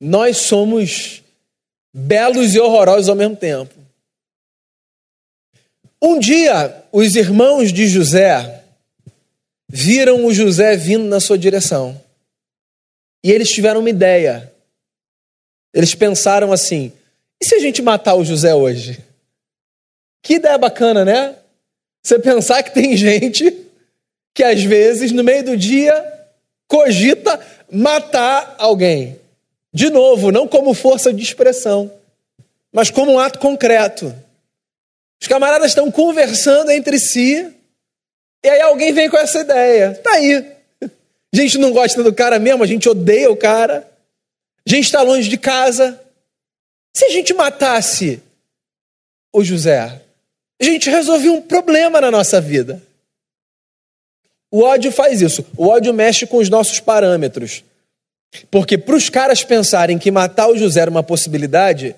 nós 0.00 0.36
somos 0.36 1.24
belos 1.92 2.54
e 2.54 2.60
horrorosos 2.60 3.08
ao 3.08 3.16
mesmo 3.16 3.34
tempo. 3.34 3.74
Um 6.00 6.16
dia, 6.20 6.84
os 6.92 7.16
irmãos 7.16 7.72
de 7.72 7.88
José 7.88 8.64
viram 9.68 10.24
o 10.24 10.32
José 10.32 10.76
vindo 10.76 11.06
na 11.06 11.18
sua 11.18 11.36
direção. 11.36 12.00
E 13.24 13.32
eles 13.32 13.48
tiveram 13.48 13.80
uma 13.80 13.90
ideia. 13.90 14.54
Eles 15.74 15.92
pensaram 15.92 16.52
assim: 16.52 16.92
e 17.42 17.44
se 17.44 17.56
a 17.56 17.58
gente 17.58 17.82
matar 17.82 18.14
o 18.14 18.24
José 18.24 18.54
hoje? 18.54 19.04
Que 20.22 20.34
ideia 20.34 20.56
bacana, 20.56 21.04
né? 21.04 21.36
Você 22.04 22.18
pensar 22.18 22.62
que 22.62 22.74
tem 22.74 22.94
gente 22.96 23.64
que 24.34 24.44
às 24.44 24.62
vezes, 24.62 25.10
no 25.10 25.24
meio 25.24 25.42
do 25.42 25.56
dia, 25.56 25.94
cogita 26.68 27.40
matar 27.70 28.56
alguém. 28.58 29.18
De 29.72 29.88
novo, 29.88 30.30
não 30.30 30.46
como 30.46 30.74
força 30.74 31.12
de 31.12 31.22
expressão, 31.22 31.90
mas 32.70 32.90
como 32.90 33.12
um 33.12 33.18
ato 33.18 33.38
concreto. 33.38 34.14
Os 35.20 35.26
camaradas 35.26 35.68
estão 35.68 35.90
conversando 35.90 36.70
entre 36.70 36.98
si, 36.98 37.50
e 38.44 38.48
aí 38.48 38.60
alguém 38.60 38.92
vem 38.92 39.08
com 39.08 39.16
essa 39.16 39.40
ideia. 39.40 39.94
Tá 39.94 40.12
aí. 40.12 40.52
A 40.82 41.36
gente 41.36 41.56
não 41.56 41.72
gosta 41.72 42.02
do 42.02 42.12
cara 42.12 42.38
mesmo, 42.38 42.62
a 42.62 42.66
gente 42.66 42.88
odeia 42.88 43.30
o 43.30 43.36
cara. 43.36 43.90
A 44.66 44.70
gente 44.70 44.84
está 44.84 45.00
longe 45.00 45.28
de 45.28 45.38
casa. 45.38 45.98
Se 46.92 47.06
a 47.06 47.10
gente 47.10 47.32
matasse 47.32 48.22
o 49.32 49.42
José, 49.42 50.03
a 50.60 50.64
gente 50.64 50.88
resolvia 50.88 51.32
um 51.32 51.42
problema 51.42 52.00
na 52.00 52.10
nossa 52.10 52.40
vida. 52.40 52.82
O 54.50 54.62
ódio 54.62 54.92
faz 54.92 55.20
isso. 55.20 55.44
O 55.56 55.66
ódio 55.66 55.92
mexe 55.92 56.26
com 56.26 56.36
os 56.36 56.48
nossos 56.48 56.78
parâmetros. 56.78 57.64
Porque 58.50 58.78
para 58.78 58.94
os 58.94 59.08
caras 59.08 59.42
pensarem 59.42 59.98
que 59.98 60.10
matar 60.10 60.48
o 60.48 60.56
José 60.56 60.80
era 60.80 60.90
uma 60.90 61.02
possibilidade, 61.02 61.94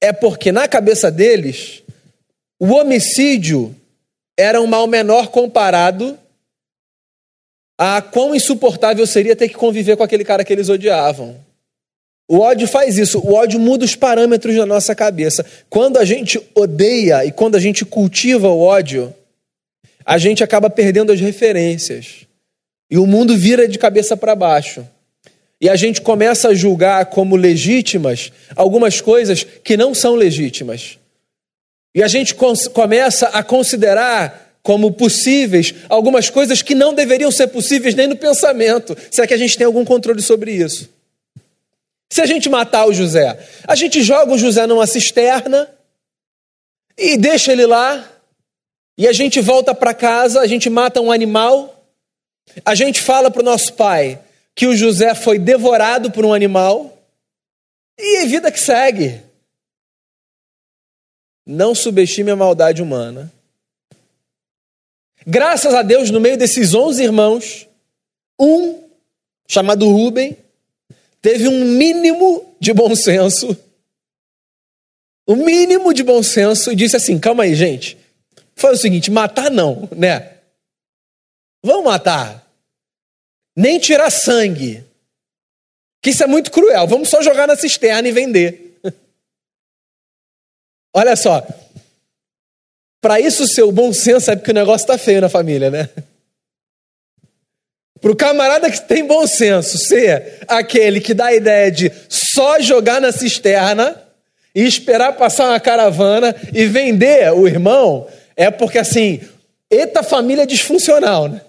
é 0.00 0.12
porque 0.12 0.50
na 0.50 0.66
cabeça 0.66 1.10
deles 1.10 1.82
o 2.58 2.72
homicídio 2.74 3.74
era 4.38 4.60
um 4.60 4.66
mal 4.66 4.86
menor 4.86 5.28
comparado 5.28 6.18
a 7.78 8.02
quão 8.02 8.34
insuportável 8.34 9.06
seria 9.06 9.34
ter 9.34 9.48
que 9.48 9.54
conviver 9.54 9.96
com 9.96 10.02
aquele 10.02 10.24
cara 10.24 10.44
que 10.44 10.52
eles 10.52 10.68
odiavam. 10.68 11.36
O 12.30 12.38
ódio 12.38 12.68
faz 12.68 12.96
isso, 12.96 13.18
o 13.18 13.34
ódio 13.34 13.58
muda 13.58 13.84
os 13.84 13.96
parâmetros 13.96 14.54
na 14.54 14.64
nossa 14.64 14.94
cabeça. 14.94 15.44
Quando 15.68 15.98
a 15.98 16.04
gente 16.04 16.40
odeia 16.54 17.24
e 17.24 17.32
quando 17.32 17.56
a 17.56 17.58
gente 17.58 17.84
cultiva 17.84 18.46
o 18.46 18.60
ódio, 18.60 19.12
a 20.06 20.16
gente 20.16 20.44
acaba 20.44 20.70
perdendo 20.70 21.10
as 21.10 21.18
referências. 21.18 22.24
E 22.88 22.96
o 22.98 23.04
mundo 23.04 23.36
vira 23.36 23.66
de 23.66 23.76
cabeça 23.80 24.16
para 24.16 24.36
baixo. 24.36 24.86
E 25.60 25.68
a 25.68 25.74
gente 25.74 26.00
começa 26.02 26.50
a 26.50 26.54
julgar 26.54 27.06
como 27.06 27.34
legítimas 27.34 28.30
algumas 28.54 29.00
coisas 29.00 29.42
que 29.42 29.76
não 29.76 29.92
são 29.92 30.14
legítimas. 30.14 31.00
E 31.92 32.00
a 32.00 32.06
gente 32.06 32.36
começa 32.72 33.26
a 33.30 33.42
considerar 33.42 34.54
como 34.62 34.92
possíveis 34.92 35.74
algumas 35.88 36.30
coisas 36.30 36.62
que 36.62 36.76
não 36.76 36.94
deveriam 36.94 37.32
ser 37.32 37.48
possíveis 37.48 37.96
nem 37.96 38.06
no 38.06 38.14
pensamento. 38.14 38.96
Será 39.10 39.26
que 39.26 39.34
a 39.34 39.38
gente 39.38 39.58
tem 39.58 39.66
algum 39.66 39.84
controle 39.84 40.22
sobre 40.22 40.52
isso? 40.52 40.99
Se 42.12 42.20
a 42.20 42.26
gente 42.26 42.48
matar 42.48 42.86
o 42.86 42.92
José, 42.92 43.38
a 43.66 43.74
gente 43.76 44.02
joga 44.02 44.32
o 44.32 44.38
José 44.38 44.66
numa 44.66 44.86
cisterna 44.86 45.72
e 46.98 47.16
deixa 47.16 47.52
ele 47.52 47.64
lá, 47.64 48.06
e 48.98 49.06
a 49.06 49.12
gente 49.12 49.40
volta 49.40 49.74
para 49.74 49.94
casa, 49.94 50.40
a 50.40 50.46
gente 50.46 50.68
mata 50.68 51.00
um 51.00 51.12
animal, 51.12 51.86
a 52.64 52.74
gente 52.74 53.00
fala 53.00 53.30
para 53.30 53.40
o 53.40 53.44
nosso 53.44 53.72
pai 53.74 54.20
que 54.54 54.66
o 54.66 54.76
José 54.76 55.14
foi 55.14 55.38
devorado 55.38 56.10
por 56.10 56.24
um 56.24 56.34
animal, 56.34 56.98
e 57.96 58.18
a 58.18 58.26
vida 58.26 58.50
que 58.50 58.60
segue. 58.60 59.22
Não 61.46 61.74
subestime 61.74 62.30
a 62.30 62.36
maldade 62.36 62.82
humana. 62.82 63.32
Graças 65.26 65.74
a 65.74 65.82
Deus, 65.82 66.10
no 66.10 66.20
meio 66.20 66.36
desses 66.36 66.74
11 66.74 67.02
irmãos, 67.02 67.68
um, 68.38 68.82
chamado 69.46 69.88
Rubem, 69.88 70.36
teve 71.20 71.48
um 71.48 71.64
mínimo 71.64 72.54
de 72.58 72.72
bom 72.72 72.94
senso. 72.94 73.56
O 75.26 75.34
um 75.34 75.44
mínimo 75.44 75.94
de 75.94 76.02
bom 76.02 76.22
senso 76.22 76.72
e 76.72 76.76
disse 76.76 76.96
assim: 76.96 77.18
calma 77.18 77.44
aí, 77.44 77.54
gente. 77.54 77.98
Foi 78.54 78.72
o 78.72 78.76
seguinte: 78.76 79.10
matar 79.10 79.50
não, 79.50 79.88
né? 79.96 80.38
Vamos 81.62 81.84
matar. 81.84 82.46
Nem 83.56 83.78
tirar 83.78 84.10
sangue. 84.10 84.84
Que 86.02 86.10
isso 86.10 86.22
é 86.22 86.26
muito 86.26 86.50
cruel. 86.50 86.86
Vamos 86.86 87.08
só 87.08 87.20
jogar 87.22 87.46
na 87.46 87.56
cisterna 87.56 88.08
e 88.08 88.12
vender. 88.12 88.80
Olha 90.94 91.14
só. 91.14 91.46
Para 93.00 93.20
isso, 93.20 93.46
seu 93.46 93.70
bom 93.70 93.92
senso 93.92 94.26
sabe 94.26 94.42
que 94.42 94.50
o 94.50 94.54
negócio 94.54 94.84
está 94.84 94.98
feio 94.98 95.20
na 95.20 95.28
família, 95.28 95.70
né? 95.70 95.88
Para 98.00 98.10
o 98.10 98.16
camarada 98.16 98.70
que 98.70 98.80
tem 98.80 99.06
bom 99.06 99.26
senso 99.26 99.76
ser 99.78 100.44
aquele 100.48 101.00
que 101.00 101.12
dá 101.12 101.26
a 101.26 101.34
ideia 101.34 101.70
de 101.70 101.92
só 102.08 102.58
jogar 102.60 103.00
na 103.00 103.12
cisterna 103.12 104.00
e 104.54 104.62
esperar 104.64 105.16
passar 105.16 105.50
uma 105.50 105.60
caravana 105.60 106.34
e 106.52 106.66
vender 106.66 107.30
o 107.32 107.46
irmão, 107.46 108.08
é 108.34 108.50
porque 108.50 108.78
assim, 108.78 109.20
eita 109.70 110.02
família 110.02 110.46
disfuncional, 110.46 111.28
né? 111.28 111.42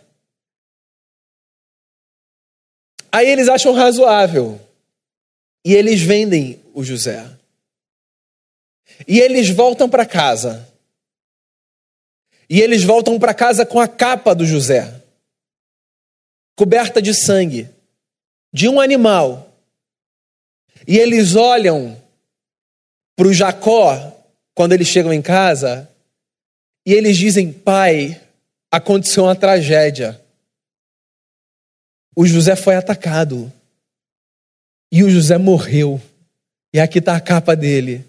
Aí 3.11 3.29
eles 3.29 3.49
acham 3.49 3.73
razoável 3.73 4.59
e 5.65 5.73
eles 5.73 6.01
vendem 6.01 6.61
o 6.73 6.83
José. 6.83 7.25
E 9.07 9.19
eles 9.19 9.49
voltam 9.49 9.89
para 9.89 10.05
casa. 10.05 10.67
E 12.49 12.61
eles 12.61 12.83
voltam 12.83 13.17
para 13.19 13.33
casa 13.33 13.65
com 13.65 13.79
a 13.79 13.87
capa 13.87 14.33
do 14.33 14.45
José, 14.45 15.00
coberta 16.61 17.01
de 17.01 17.11
sangue, 17.11 17.67
de 18.53 18.69
um 18.69 18.79
animal. 18.79 19.51
E 20.87 20.95
eles 20.95 21.35
olham 21.35 21.99
para 23.15 23.27
o 23.27 23.33
Jacó, 23.33 24.15
quando 24.53 24.73
eles 24.73 24.87
chegam 24.87 25.11
em 25.11 25.23
casa, 25.23 25.89
e 26.85 26.93
eles 26.93 27.17
dizem: 27.17 27.51
Pai, 27.51 28.21
aconteceu 28.69 29.23
uma 29.23 29.35
tragédia. 29.35 30.21
O 32.15 32.27
José 32.27 32.55
foi 32.55 32.75
atacado. 32.75 33.51
E 34.91 35.03
o 35.03 35.09
José 35.09 35.39
morreu. 35.39 35.99
E 36.71 36.79
aqui 36.79 36.99
está 36.99 37.15
a 37.15 37.21
capa 37.21 37.55
dele. 37.55 38.05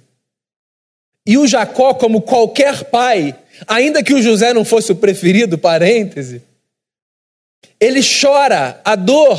E 1.25 1.39
o 1.39 1.47
Jacó, 1.47 1.95
como 1.95 2.21
qualquer 2.21 2.85
pai, 2.91 3.35
ainda 3.67 4.03
que 4.03 4.13
o 4.13 4.21
José 4.21 4.53
não 4.53 4.63
fosse 4.63 4.93
o 4.93 4.97
preferido, 4.97 5.57
parêntese, 5.57 6.43
ele 7.81 8.01
chora 8.03 8.81
a 8.85 8.95
dor 8.95 9.39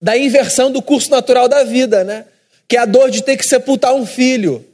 da 0.00 0.16
inversão 0.16 0.70
do 0.70 0.80
curso 0.80 1.10
natural 1.10 1.48
da 1.48 1.64
vida, 1.64 2.04
né? 2.04 2.26
Que 2.68 2.76
é 2.76 2.80
a 2.80 2.86
dor 2.86 3.10
de 3.10 3.22
ter 3.22 3.36
que 3.36 3.44
sepultar 3.44 3.94
um 3.94 4.06
filho, 4.06 4.64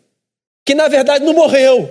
que 0.64 0.74
na 0.74 0.88
verdade 0.88 1.24
não 1.24 1.32
morreu, 1.32 1.90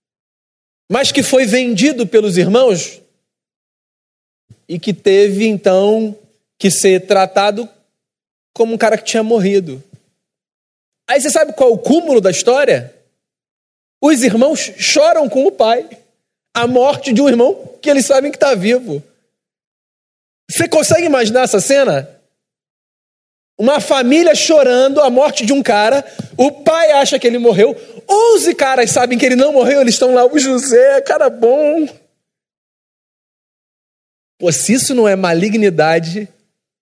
mas 0.90 1.10
que 1.10 1.22
foi 1.22 1.44
vendido 1.44 2.06
pelos 2.06 2.36
irmãos 2.38 3.00
e 4.68 4.78
que 4.78 4.94
teve 4.94 5.46
então 5.46 6.16
que 6.58 6.70
ser 6.70 7.06
tratado 7.06 7.68
como 8.54 8.74
um 8.74 8.78
cara 8.78 8.96
que 8.96 9.04
tinha 9.04 9.22
morrido. 9.22 9.82
Aí 11.08 11.20
você 11.20 11.30
sabe 11.30 11.52
qual 11.52 11.70
é 11.70 11.72
o 11.72 11.78
cúmulo 11.78 12.20
da 12.20 12.30
história? 12.30 12.94
Os 14.00 14.22
irmãos 14.22 14.72
choram 14.78 15.28
com 15.28 15.46
o 15.46 15.52
pai 15.52 15.88
a 16.54 16.66
morte 16.66 17.12
de 17.12 17.20
um 17.20 17.28
irmão 17.28 17.74
que 17.82 17.90
eles 17.90 18.06
sabem 18.06 18.30
que 18.30 18.36
está 18.36 18.54
vivo. 18.54 19.02
Você 20.50 20.68
consegue 20.68 21.06
imaginar 21.06 21.42
essa 21.42 21.60
cena? 21.60 22.08
Uma 23.58 23.80
família 23.80 24.34
chorando 24.34 25.00
a 25.00 25.08
morte 25.08 25.46
de 25.46 25.52
um 25.52 25.62
cara, 25.62 26.04
o 26.36 26.52
pai 26.52 26.92
acha 26.92 27.18
que 27.18 27.26
ele 27.26 27.38
morreu, 27.38 27.74
onze 28.08 28.54
caras 28.54 28.90
sabem 28.90 29.18
que 29.18 29.24
ele 29.24 29.36
não 29.36 29.52
morreu, 29.52 29.80
eles 29.80 29.94
estão 29.94 30.14
lá, 30.14 30.26
o 30.26 30.38
José, 30.38 31.00
cara 31.00 31.30
bom. 31.30 31.88
Pô, 34.38 34.52
se 34.52 34.74
isso 34.74 34.94
não 34.94 35.08
é 35.08 35.16
malignidade, 35.16 36.28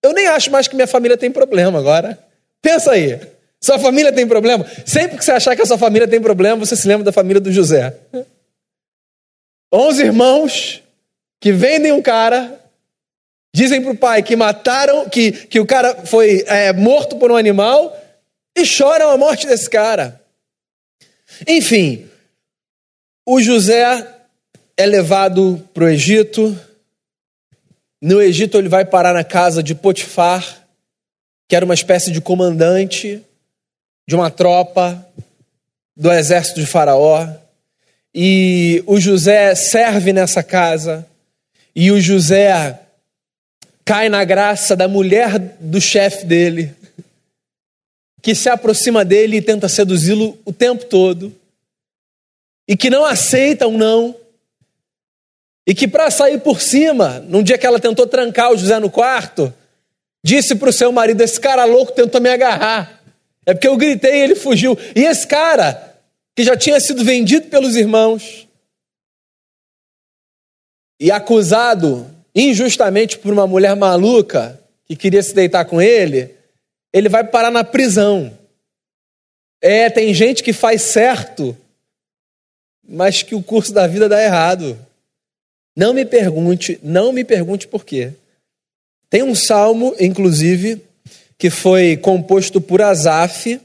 eu 0.02 0.12
nem 0.12 0.26
acho 0.26 0.50
mais 0.50 0.66
que 0.66 0.74
minha 0.74 0.88
família 0.88 1.16
tem 1.16 1.30
problema 1.30 1.78
agora. 1.78 2.18
Pensa 2.60 2.90
aí. 2.90 3.20
Sua 3.62 3.78
família 3.78 4.12
tem 4.12 4.26
problema? 4.26 4.66
Sempre 4.84 5.16
que 5.16 5.24
você 5.24 5.32
achar 5.32 5.54
que 5.54 5.62
a 5.62 5.66
sua 5.66 5.78
família 5.78 6.08
tem 6.08 6.20
problema, 6.20 6.56
você 6.56 6.76
se 6.76 6.88
lembra 6.88 7.04
da 7.04 7.12
família 7.12 7.40
do 7.40 7.52
José. 7.52 7.96
Onze 9.72 10.02
irmãos 10.02 10.82
que 11.40 11.52
vendem 11.52 11.92
um 11.92 12.02
cara, 12.02 12.60
dizem 13.54 13.80
para 13.80 13.92
o 13.92 13.96
pai 13.96 14.20
que 14.20 14.34
mataram, 14.34 15.08
que, 15.08 15.30
que 15.30 15.60
o 15.60 15.66
cara 15.66 16.04
foi 16.04 16.42
é, 16.48 16.72
morto 16.72 17.16
por 17.16 17.30
um 17.30 17.36
animal 17.36 17.96
e 18.56 18.66
choram 18.66 19.10
a 19.10 19.16
morte 19.16 19.46
desse 19.46 19.70
cara. 19.70 20.20
Enfim, 21.46 22.10
o 23.24 23.40
José 23.40 24.12
é 24.76 24.84
levado 24.84 25.68
para 25.72 25.84
o 25.84 25.88
Egito. 25.88 26.58
No 28.02 28.20
Egito, 28.20 28.58
ele 28.58 28.68
vai 28.68 28.84
parar 28.84 29.14
na 29.14 29.22
casa 29.22 29.62
de 29.62 29.72
Potifar, 29.72 30.66
que 31.48 31.54
era 31.54 31.64
uma 31.64 31.74
espécie 31.74 32.10
de 32.10 32.20
comandante 32.20 33.22
de 34.06 34.16
uma 34.16 34.32
tropa 34.32 35.06
do 35.96 36.10
exército 36.12 36.58
de 36.58 36.66
Faraó. 36.66 37.28
E 38.12 38.82
o 38.84 38.98
José 38.98 39.54
serve 39.54 40.12
nessa 40.12 40.42
casa. 40.42 41.06
E 41.74 41.92
o 41.92 42.00
José 42.00 42.80
cai 43.84 44.08
na 44.08 44.24
graça 44.24 44.74
da 44.74 44.88
mulher 44.88 45.38
do 45.60 45.80
chefe 45.80 46.24
dele, 46.24 46.74
que 48.22 48.34
se 48.34 48.48
aproxima 48.48 49.04
dele 49.04 49.36
e 49.36 49.42
tenta 49.42 49.68
seduzi-lo 49.68 50.38
o 50.44 50.52
tempo 50.52 50.86
todo. 50.86 51.34
E 52.66 52.76
que 52.76 52.88
não 52.88 53.04
aceita 53.04 53.68
um 53.68 53.76
não. 53.76 54.16
E 55.66 55.74
que 55.74 55.86
para 55.86 56.10
sair 56.10 56.40
por 56.40 56.60
cima, 56.60 57.20
num 57.20 57.42
dia 57.42 57.58
que 57.58 57.66
ela 57.66 57.78
tentou 57.78 58.06
trancar 58.06 58.52
o 58.52 58.56
José 58.56 58.78
no 58.78 58.90
quarto, 58.90 59.52
disse 60.24 60.54
para 60.54 60.70
o 60.70 60.72
seu 60.72 60.90
marido: 60.90 61.20
Esse 61.20 61.38
cara 61.38 61.66
louco 61.66 61.92
tentou 61.92 62.20
me 62.20 62.30
agarrar. 62.30 63.02
É 63.44 63.52
porque 63.52 63.68
eu 63.68 63.76
gritei 63.76 64.14
e 64.14 64.20
ele 64.20 64.34
fugiu. 64.34 64.78
E 64.96 65.04
esse 65.04 65.26
cara, 65.26 65.98
que 66.34 66.42
já 66.42 66.56
tinha 66.56 66.80
sido 66.80 67.04
vendido 67.04 67.48
pelos 67.48 67.76
irmãos 67.76 68.48
e 70.98 71.10
acusado 71.10 72.13
injustamente 72.34 73.18
por 73.18 73.32
uma 73.32 73.46
mulher 73.46 73.76
maluca 73.76 74.60
que 74.86 74.96
queria 74.96 75.22
se 75.22 75.34
deitar 75.34 75.64
com 75.64 75.80
ele, 75.80 76.34
ele 76.92 77.08
vai 77.08 77.24
parar 77.24 77.50
na 77.50 77.64
prisão. 77.64 78.36
É, 79.60 79.88
tem 79.88 80.12
gente 80.12 80.42
que 80.42 80.52
faz 80.52 80.82
certo, 80.82 81.56
mas 82.86 83.22
que 83.22 83.34
o 83.34 83.42
curso 83.42 83.72
da 83.72 83.86
vida 83.86 84.08
dá 84.08 84.22
errado. 84.22 84.78
Não 85.76 85.94
me 85.94 86.04
pergunte, 86.04 86.78
não 86.82 87.12
me 87.12 87.24
pergunte 87.24 87.66
por 87.66 87.84
quê. 87.84 88.12
Tem 89.08 89.22
um 89.22 89.34
salmo, 89.34 89.94
inclusive, 89.98 90.82
que 91.38 91.50
foi 91.50 91.96
composto 91.96 92.60
por 92.60 92.82
Asaf 92.82 93.60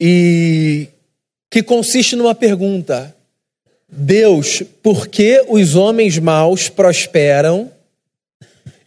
e 0.00 0.88
que 1.50 1.62
consiste 1.62 2.16
numa 2.16 2.34
pergunta: 2.34 3.14
Deus, 3.88 4.62
por 4.82 5.08
que 5.08 5.44
os 5.48 5.74
homens 5.74 6.18
maus 6.18 6.68
prosperam 6.68 7.72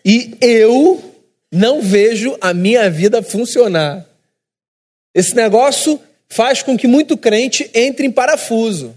e 0.06 0.38
eu 0.40 1.16
não 1.52 1.82
vejo 1.82 2.38
a 2.40 2.54
minha 2.54 2.90
vida 2.90 3.24
funcionar? 3.24 4.06
Esse 5.14 5.36
negócio 5.36 6.00
faz 6.30 6.62
com 6.62 6.78
que 6.78 6.88
muito 6.88 7.18
crente 7.18 7.70
entre 7.74 8.06
em 8.06 8.12
parafuso. 8.12 8.96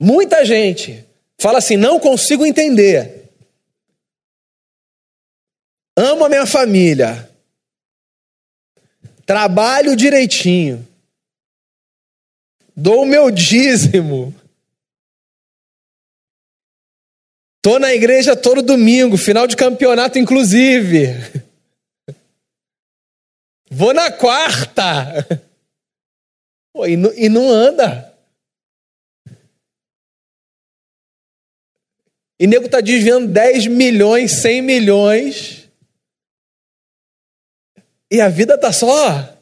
Muita 0.00 0.44
gente 0.44 1.04
fala 1.38 1.58
assim: 1.58 1.76
não 1.76 2.00
consigo 2.00 2.44
entender. 2.44 3.30
Amo 5.96 6.24
a 6.24 6.28
minha 6.28 6.46
família. 6.46 7.30
Trabalho 9.24 9.94
direitinho. 9.94 10.86
Dou 12.74 13.02
o 13.02 13.06
meu 13.06 13.30
dízimo. 13.30 14.34
Tô 17.62 17.78
na 17.78 17.92
igreja 17.92 18.34
todo 18.34 18.62
domingo, 18.62 19.16
final 19.16 19.46
de 19.46 19.56
campeonato 19.56 20.18
inclusive. 20.18 21.08
Vou 23.70 23.92
na 23.92 24.10
quarta. 24.10 25.26
Pô, 26.72 26.86
e, 26.86 26.96
não, 26.96 27.12
e 27.14 27.28
não 27.28 27.50
anda. 27.50 28.16
E 32.38 32.46
nego 32.46 32.68
tá 32.68 32.80
desviando 32.80 33.28
10 33.28 33.66
milhões, 33.66 34.32
100 34.32 34.62
milhões 34.62 35.60
e 38.10 38.20
a 38.20 38.28
vida 38.28 38.54
está 38.54 38.72
só 38.72 39.38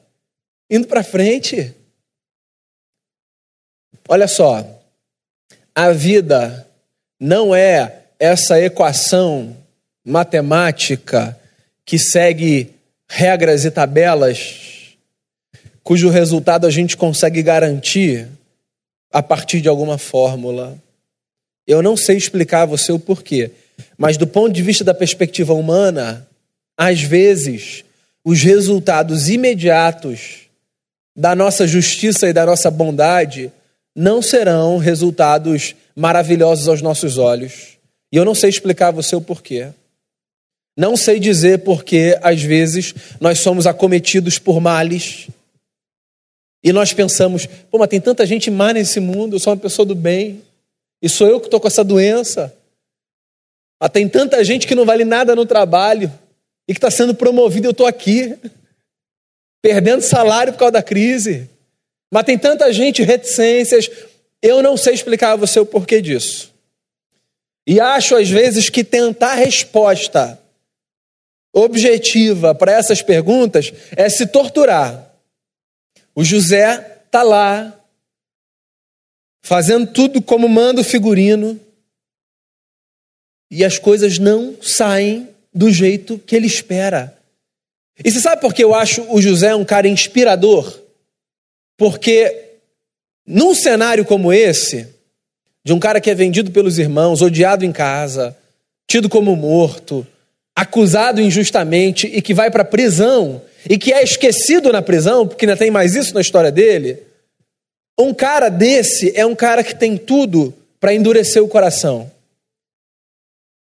indo 0.70 0.86
para 0.86 1.02
frente. 1.02 1.74
Olha 4.06 4.28
só, 4.28 4.62
a 5.74 5.90
vida 5.90 6.70
não 7.18 7.54
é 7.54 7.97
essa 8.18 8.60
equação 8.60 9.56
matemática 10.04 11.38
que 11.84 11.98
segue 11.98 12.74
regras 13.08 13.64
e 13.64 13.70
tabelas, 13.70 14.96
cujo 15.82 16.10
resultado 16.10 16.66
a 16.66 16.70
gente 16.70 16.96
consegue 16.96 17.42
garantir 17.42 18.28
a 19.12 19.22
partir 19.22 19.60
de 19.60 19.68
alguma 19.68 19.96
fórmula. 19.96 20.76
Eu 21.66 21.82
não 21.82 21.96
sei 21.96 22.16
explicar 22.16 22.62
a 22.62 22.66
você 22.66 22.92
o 22.92 22.98
porquê, 22.98 23.50
mas 23.96 24.16
do 24.16 24.26
ponto 24.26 24.52
de 24.52 24.62
vista 24.62 24.84
da 24.84 24.92
perspectiva 24.92 25.54
humana, 25.54 26.26
às 26.76 27.00
vezes 27.00 27.84
os 28.24 28.42
resultados 28.42 29.28
imediatos 29.28 30.48
da 31.16 31.34
nossa 31.34 31.66
justiça 31.66 32.28
e 32.28 32.32
da 32.32 32.44
nossa 32.44 32.70
bondade 32.70 33.50
não 33.94 34.20
serão 34.20 34.78
resultados 34.78 35.74
maravilhosos 35.96 36.68
aos 36.68 36.82
nossos 36.82 37.18
olhos. 37.18 37.77
E 38.12 38.16
eu 38.16 38.24
não 38.24 38.34
sei 38.34 38.50
explicar 38.50 38.88
a 38.88 38.92
você 38.92 39.14
o 39.14 39.20
porquê. 39.20 39.72
Não 40.76 40.96
sei 40.96 41.18
dizer 41.18 41.64
porque, 41.64 42.18
às 42.22 42.40
vezes, 42.40 42.94
nós 43.20 43.40
somos 43.40 43.66
acometidos 43.66 44.38
por 44.38 44.60
males 44.60 45.28
e 46.62 46.72
nós 46.72 46.92
pensamos: 46.92 47.46
pô, 47.46 47.78
mas 47.78 47.88
tem 47.88 48.00
tanta 48.00 48.26
gente 48.26 48.50
má 48.50 48.72
nesse 48.72 49.00
mundo, 49.00 49.36
eu 49.36 49.40
sou 49.40 49.52
uma 49.52 49.58
pessoa 49.58 49.86
do 49.86 49.94
bem, 49.94 50.42
e 51.02 51.08
sou 51.08 51.26
eu 51.26 51.40
que 51.40 51.46
estou 51.46 51.60
com 51.60 51.68
essa 51.68 51.84
doença. 51.84 52.54
Ah, 53.80 53.88
tem 53.88 54.08
tanta 54.08 54.42
gente 54.42 54.66
que 54.66 54.74
não 54.74 54.84
vale 54.84 55.04
nada 55.04 55.36
no 55.36 55.46
trabalho 55.46 56.12
e 56.66 56.74
que 56.74 56.78
está 56.78 56.90
sendo 56.90 57.14
promovido, 57.14 57.68
eu 57.68 57.70
estou 57.70 57.86
aqui, 57.86 58.36
perdendo 59.62 60.02
salário 60.02 60.52
por 60.52 60.58
causa 60.58 60.72
da 60.72 60.82
crise. 60.82 61.48
Mas 62.12 62.24
tem 62.24 62.38
tanta 62.38 62.72
gente, 62.72 63.02
reticências, 63.02 63.88
eu 64.42 64.62
não 64.62 64.76
sei 64.76 64.94
explicar 64.94 65.32
a 65.32 65.36
você 65.36 65.60
o 65.60 65.66
porquê 65.66 66.00
disso. 66.00 66.52
E 67.68 67.80
acho, 67.80 68.16
às 68.16 68.30
vezes, 68.30 68.70
que 68.70 68.82
tentar 68.82 69.34
resposta 69.34 70.42
objetiva 71.52 72.54
para 72.54 72.72
essas 72.72 73.02
perguntas 73.02 73.70
é 73.94 74.08
se 74.08 74.26
torturar. 74.26 75.14
O 76.14 76.24
José 76.24 77.02
está 77.04 77.22
lá, 77.22 77.78
fazendo 79.42 79.92
tudo 79.92 80.22
como 80.22 80.48
manda 80.48 80.80
o 80.80 80.84
figurino, 80.84 81.60
e 83.50 83.62
as 83.62 83.78
coisas 83.78 84.18
não 84.18 84.56
saem 84.62 85.28
do 85.52 85.70
jeito 85.70 86.18
que 86.18 86.34
ele 86.34 86.46
espera. 86.46 87.18
E 88.02 88.10
você 88.10 88.18
sabe 88.18 88.40
por 88.40 88.54
que 88.54 88.64
eu 88.64 88.74
acho 88.74 89.02
o 89.14 89.20
José 89.20 89.54
um 89.54 89.64
cara 89.64 89.86
inspirador? 89.86 90.74
Porque 91.76 92.54
num 93.26 93.54
cenário 93.54 94.06
como 94.06 94.32
esse, 94.32 94.88
de 95.68 95.74
um 95.74 95.78
cara 95.78 96.00
que 96.00 96.08
é 96.08 96.14
vendido 96.14 96.50
pelos 96.50 96.78
irmãos, 96.78 97.20
odiado 97.20 97.62
em 97.62 97.70
casa, 97.70 98.34
tido 98.86 99.06
como 99.06 99.36
morto, 99.36 100.06
acusado 100.56 101.20
injustamente 101.20 102.06
e 102.06 102.22
que 102.22 102.32
vai 102.32 102.50
para 102.50 102.62
a 102.62 102.64
prisão 102.64 103.42
e 103.68 103.76
que 103.76 103.92
é 103.92 104.02
esquecido 104.02 104.72
na 104.72 104.80
prisão, 104.80 105.28
porque 105.28 105.44
ainda 105.44 105.58
tem 105.58 105.70
mais 105.70 105.94
isso 105.94 106.14
na 106.14 106.22
história 106.22 106.50
dele. 106.50 107.02
Um 108.00 108.14
cara 108.14 108.48
desse 108.48 109.12
é 109.14 109.26
um 109.26 109.34
cara 109.34 109.62
que 109.62 109.74
tem 109.74 109.98
tudo 109.98 110.54
para 110.80 110.94
endurecer 110.94 111.44
o 111.44 111.48
coração. 111.48 112.10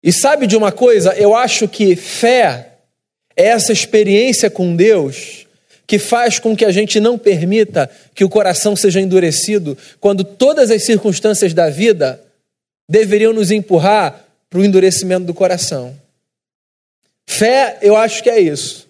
E 0.02 0.12
sabe 0.12 0.46
de 0.46 0.58
uma 0.58 0.70
coisa? 0.70 1.14
Eu 1.14 1.34
acho 1.34 1.66
que 1.66 1.96
fé 1.96 2.80
é 3.34 3.46
essa 3.46 3.72
experiência 3.72 4.50
com 4.50 4.76
Deus 4.76 5.46
que 5.88 5.98
faz 5.98 6.38
com 6.38 6.54
que 6.54 6.66
a 6.66 6.70
gente 6.70 7.00
não 7.00 7.16
permita 7.16 7.90
que 8.14 8.22
o 8.22 8.28
coração 8.28 8.76
seja 8.76 9.00
endurecido 9.00 9.76
quando 9.98 10.22
todas 10.22 10.70
as 10.70 10.84
circunstâncias 10.84 11.54
da 11.54 11.70
vida 11.70 12.22
deveriam 12.86 13.32
nos 13.32 13.50
empurrar 13.50 14.22
para 14.50 14.58
o 14.58 14.64
endurecimento 14.64 15.24
do 15.24 15.32
coração. 15.32 15.98
Fé, 17.26 17.78
eu 17.80 17.96
acho 17.96 18.22
que 18.22 18.28
é 18.28 18.38
isso. 18.38 18.86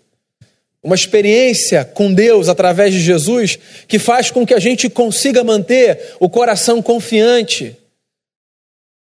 Uma 0.82 0.96
experiência 0.96 1.84
com 1.84 2.12
Deus 2.12 2.48
através 2.48 2.92
de 2.92 3.00
Jesus 3.00 3.56
que 3.86 4.00
faz 4.00 4.32
com 4.32 4.44
que 4.44 4.54
a 4.54 4.58
gente 4.58 4.90
consiga 4.90 5.44
manter 5.44 6.16
o 6.18 6.28
coração 6.28 6.82
confiante 6.82 7.76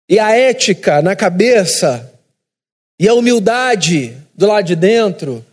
e 0.09 0.19
a 0.19 0.35
ética 0.35 1.01
na 1.01 1.15
cabeça 1.15 2.11
e 2.99 3.07
a 3.07 3.13
humildade 3.13 4.17
do 4.35 4.47
lado 4.47 4.65
de 4.65 4.75
dentro 4.75 5.45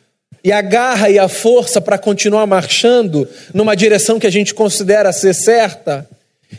e 0.45 0.51
a 0.51 0.61
garra 0.61 1.09
e 1.09 1.19
a 1.19 1.29
força 1.29 1.81
para 1.81 1.99
continuar 1.99 2.47
marchando 2.47 3.29
numa 3.55 3.77
direção 3.77 4.19
que 4.19 4.27
a 4.27 4.31
gente 4.31 4.53
considera 4.53 5.13
ser 5.13 5.35
certa, 5.35 6.09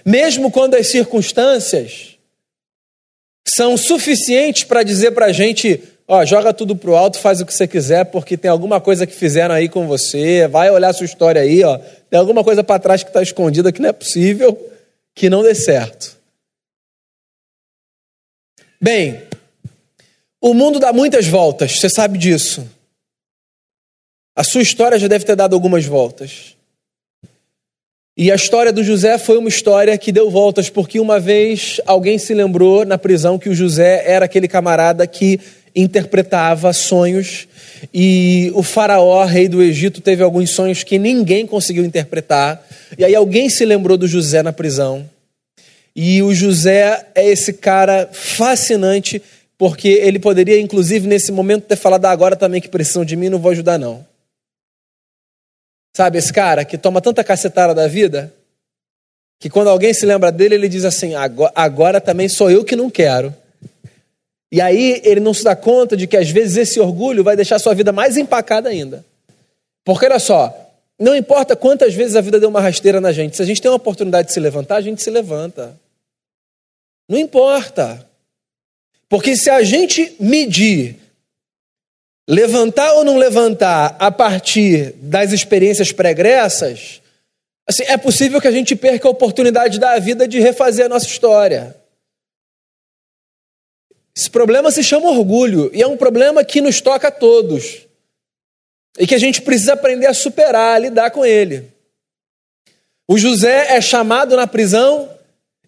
mesmo 0.05 0.49
quando 0.49 0.75
as 0.75 0.87
circunstâncias 0.87 2.17
são 3.47 3.75
suficientes 3.77 4.63
para 4.63 4.83
dizer 4.83 5.11
para 5.11 5.27
a 5.27 5.31
gente: 5.31 5.81
ó, 6.07 6.23
joga 6.25 6.53
tudo 6.53 6.75
pro 6.75 6.95
alto, 6.95 7.19
faz 7.19 7.41
o 7.41 7.45
que 7.45 7.53
você 7.53 7.67
quiser, 7.67 8.05
porque 8.05 8.37
tem 8.37 8.49
alguma 8.49 8.79
coisa 8.79 9.05
que 9.05 9.13
fizeram 9.13 9.53
aí 9.53 9.67
com 9.67 9.85
você, 9.85 10.47
vai 10.47 10.69
olhar 10.71 10.93
sua 10.93 11.05
história 11.05 11.41
aí, 11.41 11.63
ó, 11.63 11.77
tem 12.09 12.19
alguma 12.19 12.43
coisa 12.43 12.63
para 12.63 12.79
trás 12.79 13.03
que 13.03 13.09
está 13.09 13.21
escondida 13.21 13.71
que 13.71 13.81
não 13.81 13.89
é 13.89 13.93
possível 13.93 14.69
que 15.15 15.29
não 15.29 15.43
dê 15.43 15.53
certo. 15.53 16.17
Bem, 18.81 19.21
o 20.41 20.53
mundo 20.53 20.79
dá 20.79 20.91
muitas 20.91 21.27
voltas, 21.27 21.79
você 21.79 21.89
sabe 21.89 22.17
disso. 22.17 22.67
A 24.35 24.43
sua 24.43 24.61
história 24.61 24.97
já 24.97 25.07
deve 25.07 25.25
ter 25.25 25.35
dado 25.35 25.53
algumas 25.53 25.85
voltas. 25.85 26.55
E 28.15 28.31
a 28.31 28.35
história 28.35 28.71
do 28.71 28.83
José 28.83 29.17
foi 29.17 29.37
uma 29.37 29.49
história 29.49 29.97
que 29.97 30.11
deu 30.11 30.29
voltas, 30.29 30.69
porque 30.69 30.99
uma 30.99 31.19
vez 31.19 31.81
alguém 31.85 32.17
se 32.17 32.33
lembrou 32.33 32.85
na 32.85 32.97
prisão 32.97 33.39
que 33.39 33.49
o 33.49 33.55
José 33.55 34.03
era 34.05 34.25
aquele 34.25 34.47
camarada 34.47 35.05
que 35.07 35.39
interpretava 35.75 36.71
sonhos 36.73 37.47
e 37.91 38.51
o 38.53 38.61
faraó, 38.61 39.25
rei 39.25 39.47
do 39.47 39.61
Egito, 39.61 40.01
teve 40.01 40.21
alguns 40.21 40.51
sonhos 40.51 40.83
que 40.83 40.99
ninguém 40.99 41.47
conseguiu 41.47 41.83
interpretar. 41.83 42.63
E 42.97 43.03
aí 43.03 43.15
alguém 43.15 43.49
se 43.49 43.65
lembrou 43.65 43.97
do 43.97 44.07
José 44.07 44.43
na 44.43 44.53
prisão. 44.53 45.09
E 45.95 46.21
o 46.21 46.33
José 46.33 47.07
é 47.15 47.27
esse 47.27 47.53
cara 47.53 48.09
fascinante, 48.11 49.21
porque 49.57 49.87
ele 49.87 50.19
poderia, 50.19 50.59
inclusive, 50.59 51.07
nesse 51.07 51.31
momento, 51.31 51.65
ter 51.65 51.75
falado: 51.75 52.05
ah, 52.05 52.11
agora 52.11 52.35
também 52.35 52.61
que 52.61 52.69
precisam 52.69 53.05
de 53.05 53.15
mim, 53.15 53.29
não 53.29 53.39
vou 53.39 53.51
ajudar, 53.51 53.77
não. 53.77 54.12
Sabe, 55.95 56.17
esse 56.17 56.33
cara 56.33 56.65
que 56.65 56.77
toma 56.77 57.01
tanta 57.01 57.23
cacetada 57.23 57.73
da 57.73 57.87
vida, 57.87 58.33
que 59.39 59.49
quando 59.49 59.69
alguém 59.69 59.93
se 59.93 60.05
lembra 60.05 60.31
dele, 60.31 60.55
ele 60.55 60.69
diz 60.69 60.85
assim: 60.85 61.13
agora, 61.13 61.51
agora 61.55 62.01
também 62.01 62.27
sou 62.27 62.49
eu 62.49 62.63
que 62.63 62.75
não 62.75 62.89
quero. 62.89 63.33
E 64.51 64.61
aí 64.61 65.01
ele 65.03 65.19
não 65.19 65.33
se 65.33 65.43
dá 65.43 65.55
conta 65.55 65.97
de 65.97 66.07
que 66.07 66.15
às 66.15 66.29
vezes 66.29 66.57
esse 66.57 66.79
orgulho 66.79 67.23
vai 67.23 67.35
deixar 67.35 67.59
sua 67.59 67.73
vida 67.73 67.91
mais 67.91 68.17
empacada 68.17 68.69
ainda. 68.69 69.03
Porque 69.83 70.05
olha 70.05 70.19
só, 70.19 70.55
não 70.99 71.15
importa 71.15 71.55
quantas 71.55 71.93
vezes 71.93 72.15
a 72.15 72.21
vida 72.21 72.39
deu 72.39 72.49
uma 72.49 72.61
rasteira 72.61 73.01
na 73.01 73.11
gente, 73.11 73.35
se 73.35 73.41
a 73.41 73.45
gente 73.45 73.61
tem 73.61 73.69
uma 73.69 73.77
oportunidade 73.77 74.27
de 74.27 74.33
se 74.33 74.39
levantar, 74.39 74.77
a 74.77 74.81
gente 74.81 75.01
se 75.01 75.09
levanta. 75.09 75.75
Não 77.09 77.17
importa. 77.17 78.07
Porque 79.09 79.35
se 79.35 79.49
a 79.49 79.61
gente 79.63 80.15
medir 80.19 80.97
levantar 82.27 82.93
ou 82.93 83.03
não 83.03 83.17
levantar 83.17 83.95
a 83.99 84.11
partir 84.11 84.93
das 84.97 85.31
experiências 85.31 85.91
pregressas, 85.91 87.01
assim, 87.67 87.83
é 87.83 87.97
possível 87.97 88.39
que 88.39 88.47
a 88.47 88.51
gente 88.51 88.75
perca 88.75 89.07
a 89.07 89.11
oportunidade 89.11 89.79
da 89.79 89.97
vida 89.99 90.27
de 90.27 90.39
refazer 90.39 90.85
a 90.85 90.89
nossa 90.89 91.05
história. 91.05 91.75
Esse 94.15 94.29
problema 94.29 94.71
se 94.71 94.83
chama 94.83 95.09
orgulho 95.09 95.71
e 95.73 95.81
é 95.81 95.87
um 95.87 95.97
problema 95.97 96.43
que 96.43 96.61
nos 96.61 96.79
toca 96.79 97.07
a 97.07 97.11
todos 97.11 97.87
e 98.97 99.07
que 99.07 99.15
a 99.15 99.19
gente 99.19 99.41
precisa 99.41 99.73
aprender 99.73 100.05
a 100.05 100.13
superar, 100.13 100.75
a 100.75 100.79
lidar 100.79 101.11
com 101.11 101.25
ele. 101.25 101.71
O 103.07 103.17
José 103.17 103.75
é 103.75 103.81
chamado 103.81 104.35
na 104.35 104.45
prisão 104.45 105.13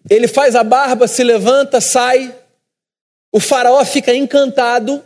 ele 0.08 0.28
faz 0.28 0.54
a 0.54 0.62
barba, 0.62 1.08
se 1.08 1.22
levanta, 1.24 1.80
sai. 1.80 2.34
O 3.32 3.40
faraó 3.40 3.84
fica 3.84 4.14
encantado, 4.14 5.04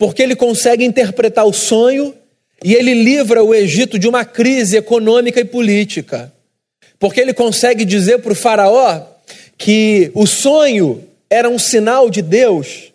porque 0.00 0.22
ele 0.22 0.34
consegue 0.34 0.82
interpretar 0.82 1.44
o 1.44 1.52
sonho 1.52 2.14
e 2.64 2.74
ele 2.74 2.94
livra 2.94 3.44
o 3.44 3.54
Egito 3.54 3.98
de 3.98 4.08
uma 4.08 4.24
crise 4.24 4.78
econômica 4.78 5.38
e 5.38 5.44
política. 5.44 6.32
Porque 6.98 7.20
ele 7.20 7.34
consegue 7.34 7.84
dizer 7.84 8.20
para 8.20 8.32
o 8.32 8.34
faraó 8.34 9.02
que 9.58 10.10
o 10.14 10.26
sonho 10.26 11.04
era 11.28 11.50
um 11.50 11.58
sinal 11.58 12.08
de 12.08 12.22
Deus 12.22 12.94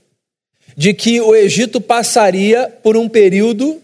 de 0.75 0.95
que 0.95 1.21
o 1.21 1.35
Egito 1.35 1.79
passaria 1.79 2.73
por 2.81 2.97
um 2.97 3.07
período 3.07 3.79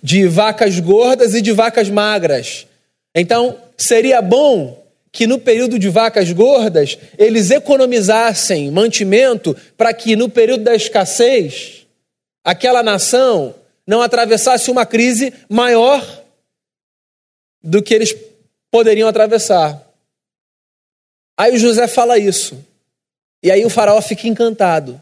de 0.00 0.28
vacas 0.28 0.78
gordas 0.78 1.34
e 1.34 1.42
de 1.42 1.50
vacas 1.50 1.90
magras. 1.90 2.68
Então, 3.12 3.56
seria 3.76 4.22
bom 4.22 4.80
que 5.10 5.26
no 5.26 5.40
período 5.40 5.76
de 5.76 5.88
vacas 5.88 6.30
gordas 6.30 6.96
eles 7.18 7.50
economizassem 7.50 8.70
mantimento 8.70 9.56
para 9.76 9.92
que 9.92 10.14
no 10.14 10.28
período 10.28 10.62
da 10.62 10.76
escassez 10.76 11.79
aquela 12.44 12.82
nação 12.82 13.54
não 13.86 14.02
atravessasse 14.02 14.70
uma 14.70 14.86
crise 14.86 15.32
maior 15.48 16.04
do 17.62 17.82
que 17.82 17.94
eles 17.94 18.14
poderiam 18.70 19.08
atravessar. 19.08 19.86
Aí 21.36 21.54
o 21.54 21.58
José 21.58 21.88
fala 21.88 22.18
isso. 22.18 22.64
E 23.42 23.50
aí 23.50 23.64
o 23.64 23.70
faraó 23.70 24.00
fica 24.00 24.28
encantado. 24.28 25.00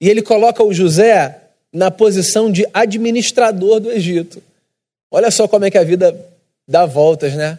E 0.00 0.08
ele 0.08 0.22
coloca 0.22 0.62
o 0.62 0.74
José 0.74 1.40
na 1.72 1.90
posição 1.90 2.50
de 2.50 2.66
administrador 2.72 3.80
do 3.80 3.90
Egito. 3.90 4.42
Olha 5.10 5.30
só 5.30 5.46
como 5.46 5.64
é 5.64 5.70
que 5.70 5.78
a 5.78 5.84
vida 5.84 6.14
dá 6.66 6.84
voltas, 6.84 7.34
né? 7.34 7.58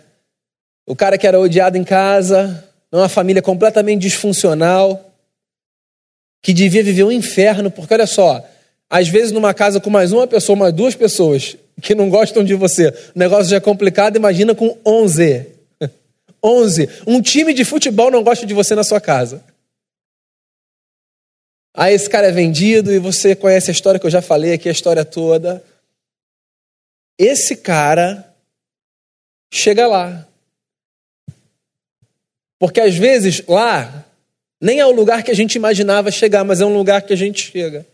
O 0.86 0.96
cara 0.96 1.18
que 1.18 1.26
era 1.26 1.40
odiado 1.40 1.78
em 1.78 1.84
casa, 1.84 2.64
numa 2.92 3.10
família 3.10 3.42
completamente 3.42 4.02
disfuncional, 4.02 5.12
que 6.42 6.54
devia 6.54 6.84
viver 6.84 7.04
um 7.04 7.12
inferno, 7.12 7.72
porque 7.72 7.94
olha 7.94 8.08
só, 8.08 8.46
às 8.90 9.08
vezes 9.08 9.32
numa 9.32 9.54
casa 9.54 9.80
com 9.80 9.90
mais 9.90 10.12
uma 10.12 10.28
pessoa, 10.28 10.56
mais 10.56 10.74
duas 10.74 10.96
pessoas 10.96 11.58
que 11.82 11.94
não 11.94 12.10
gostam 12.10 12.44
de 12.44 12.56
você, 12.56 12.90
o 13.16 13.20
negócio 13.20 13.50
já 13.50 13.58
é 13.58 13.60
complicado, 13.60 14.16
imagina 14.16 14.56
com 14.56 14.78
11. 14.86 15.46
11. 16.44 16.90
Um 17.06 17.22
time 17.22 17.54
de 17.54 17.66
futebol 17.66 18.10
não 18.10 18.24
gosta 18.24 18.46
de 18.46 18.54
você 18.54 18.74
na 18.76 18.84
sua 18.84 19.02
casa. 19.02 19.44
Aí 21.76 21.94
esse 21.94 22.10
cara 22.10 22.28
é 22.28 22.32
vendido 22.32 22.92
e 22.92 22.98
você 22.98 23.36
conhece 23.36 23.70
a 23.70 23.74
história 23.74 24.00
que 24.00 24.06
eu 24.06 24.12
já 24.12 24.22
falei 24.22 24.54
aqui, 24.54 24.68
a 24.68 24.72
história 24.72 25.06
toda. 25.06 25.64
Esse 27.20 27.56
cara 27.56 28.34
chega 29.54 29.86
lá. 29.86 30.28
Porque 32.58 32.82
às 32.82 32.96
vezes 32.96 33.46
lá 33.48 34.06
nem 34.60 34.80
é 34.80 34.86
o 34.86 34.92
lugar 34.92 35.22
que 35.22 35.30
a 35.30 35.36
gente 35.36 35.56
imaginava 35.56 36.10
chegar, 36.10 36.44
mas 36.44 36.62
é 36.62 36.66
um 36.66 36.76
lugar 36.76 37.04
que 37.04 37.14
a 37.14 37.18
gente 37.18 37.52
chega. 37.52 37.86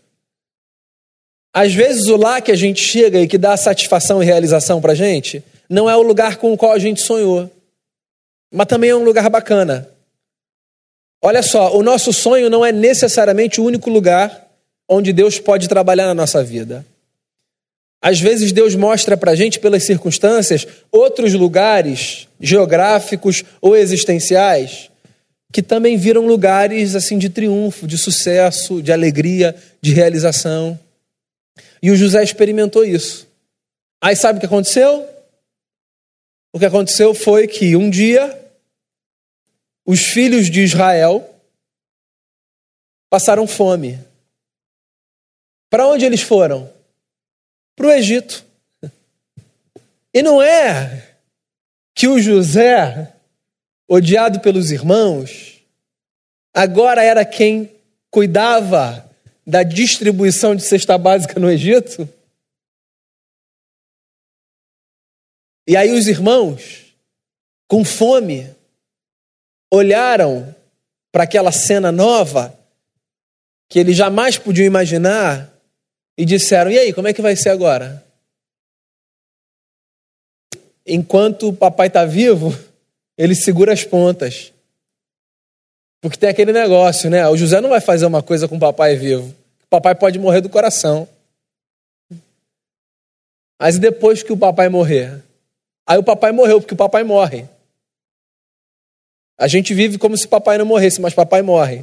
Às 1.54 1.72
vezes 1.72 2.08
o 2.08 2.16
lá 2.16 2.40
que 2.40 2.50
a 2.50 2.56
gente 2.56 2.82
chega 2.82 3.20
e 3.20 3.28
que 3.28 3.38
dá 3.38 3.56
satisfação 3.56 4.20
e 4.20 4.26
realização 4.26 4.80
para 4.80 4.90
a 4.90 4.96
gente, 4.96 5.40
não 5.70 5.88
é 5.88 5.96
o 5.96 6.02
lugar 6.02 6.36
com 6.36 6.52
o 6.52 6.56
qual 6.56 6.72
a 6.72 6.78
gente 6.80 7.00
sonhou, 7.00 7.48
mas 8.52 8.66
também 8.66 8.90
é 8.90 8.96
um 8.96 9.04
lugar 9.04 9.30
bacana. 9.30 9.88
Olha 11.22 11.42
só, 11.42 11.74
o 11.76 11.82
nosso 11.82 12.12
sonho 12.12 12.50
não 12.50 12.66
é 12.66 12.72
necessariamente 12.72 13.60
o 13.60 13.64
único 13.64 13.88
lugar 13.88 14.48
onde 14.88 15.12
Deus 15.12 15.38
pode 15.38 15.68
trabalhar 15.68 16.06
na 16.06 16.14
nossa 16.14 16.42
vida. 16.42 16.84
Às 18.02 18.20
vezes 18.20 18.52
Deus 18.52 18.74
mostra 18.74 19.16
para 19.16 19.30
a 19.30 19.34
gente, 19.34 19.58
pelas 19.58 19.84
circunstâncias, 19.84 20.66
outros 20.92 21.32
lugares 21.32 22.28
geográficos 22.38 23.42
ou 23.62 23.74
existenciais 23.74 24.90
que 25.50 25.62
também 25.62 25.96
viram 25.96 26.26
lugares 26.26 26.96
assim 26.96 27.16
de 27.16 27.28
triunfo, 27.28 27.86
de 27.86 27.96
sucesso, 27.96 28.82
de 28.82 28.92
alegria, 28.92 29.54
de 29.80 29.92
realização. 29.92 30.76
E 31.82 31.90
o 31.90 31.96
José 31.96 32.22
experimentou 32.22 32.84
isso. 32.84 33.28
Aí 34.02 34.14
sabe 34.16 34.36
o 34.36 34.40
que 34.40 34.46
aconteceu? 34.46 35.08
O 36.52 36.58
que 36.58 36.66
aconteceu 36.66 37.14
foi 37.14 37.48
que 37.48 37.74
um 37.74 37.90
dia 37.90 38.40
os 39.86 40.00
filhos 40.00 40.50
de 40.50 40.62
Israel 40.62 41.28
passaram 43.10 43.46
fome. 43.46 43.98
Para 45.70 45.86
onde 45.86 46.04
eles 46.04 46.22
foram? 46.22 46.72
Para 47.76 47.86
o 47.86 47.90
Egito. 47.90 48.44
E 50.12 50.22
não 50.22 50.40
é 50.40 51.16
que 51.94 52.06
o 52.06 52.20
José, 52.20 53.12
odiado 53.88 54.40
pelos 54.40 54.70
irmãos, 54.70 55.60
agora 56.54 57.02
era 57.02 57.24
quem 57.24 57.74
cuidava 58.10 59.10
da 59.46 59.62
distribuição 59.62 60.54
de 60.54 60.62
cesta 60.62 60.96
básica 60.96 61.38
no 61.38 61.50
Egito? 61.50 62.08
E 65.66 65.76
aí 65.76 65.92
os 65.92 66.06
irmãos, 66.06 66.94
com 67.66 67.84
fome, 67.84 68.54
olharam 69.72 70.54
para 71.10 71.24
aquela 71.24 71.52
cena 71.52 71.90
nova 71.90 72.58
que 73.68 73.78
eles 73.78 73.96
jamais 73.96 74.38
podiam 74.38 74.66
imaginar 74.66 75.52
e 76.16 76.24
disseram: 76.24 76.70
E 76.70 76.78
aí, 76.78 76.92
como 76.92 77.08
é 77.08 77.12
que 77.12 77.22
vai 77.22 77.34
ser 77.34 77.50
agora? 77.50 78.04
Enquanto 80.86 81.48
o 81.48 81.56
papai 81.56 81.88
está 81.88 82.04
vivo, 82.04 82.56
ele 83.16 83.34
segura 83.34 83.72
as 83.72 83.84
pontas. 83.84 84.53
Porque 86.04 86.18
tem 86.18 86.28
aquele 86.28 86.52
negócio, 86.52 87.08
né? 87.08 87.26
O 87.30 87.34
José 87.34 87.62
não 87.62 87.70
vai 87.70 87.80
fazer 87.80 88.04
uma 88.04 88.22
coisa 88.22 88.46
com 88.46 88.56
o 88.56 88.60
papai 88.60 88.94
vivo. 88.94 89.34
O 89.62 89.68
papai 89.70 89.94
pode 89.94 90.18
morrer 90.18 90.42
do 90.42 90.50
coração. 90.50 91.08
Mas 93.58 93.76
e 93.76 93.78
depois 93.78 94.22
que 94.22 94.30
o 94.30 94.36
papai 94.36 94.68
morrer? 94.68 95.24
Aí 95.86 95.96
o 95.96 96.04
papai 96.04 96.30
morreu, 96.30 96.60
porque 96.60 96.74
o 96.74 96.76
papai 96.76 97.02
morre. 97.04 97.48
A 99.38 99.48
gente 99.48 99.72
vive 99.72 99.96
como 99.96 100.14
se 100.14 100.28
papai 100.28 100.58
não 100.58 100.66
morresse, 100.66 101.00
mas 101.00 101.14
papai 101.14 101.40
morre. 101.40 101.82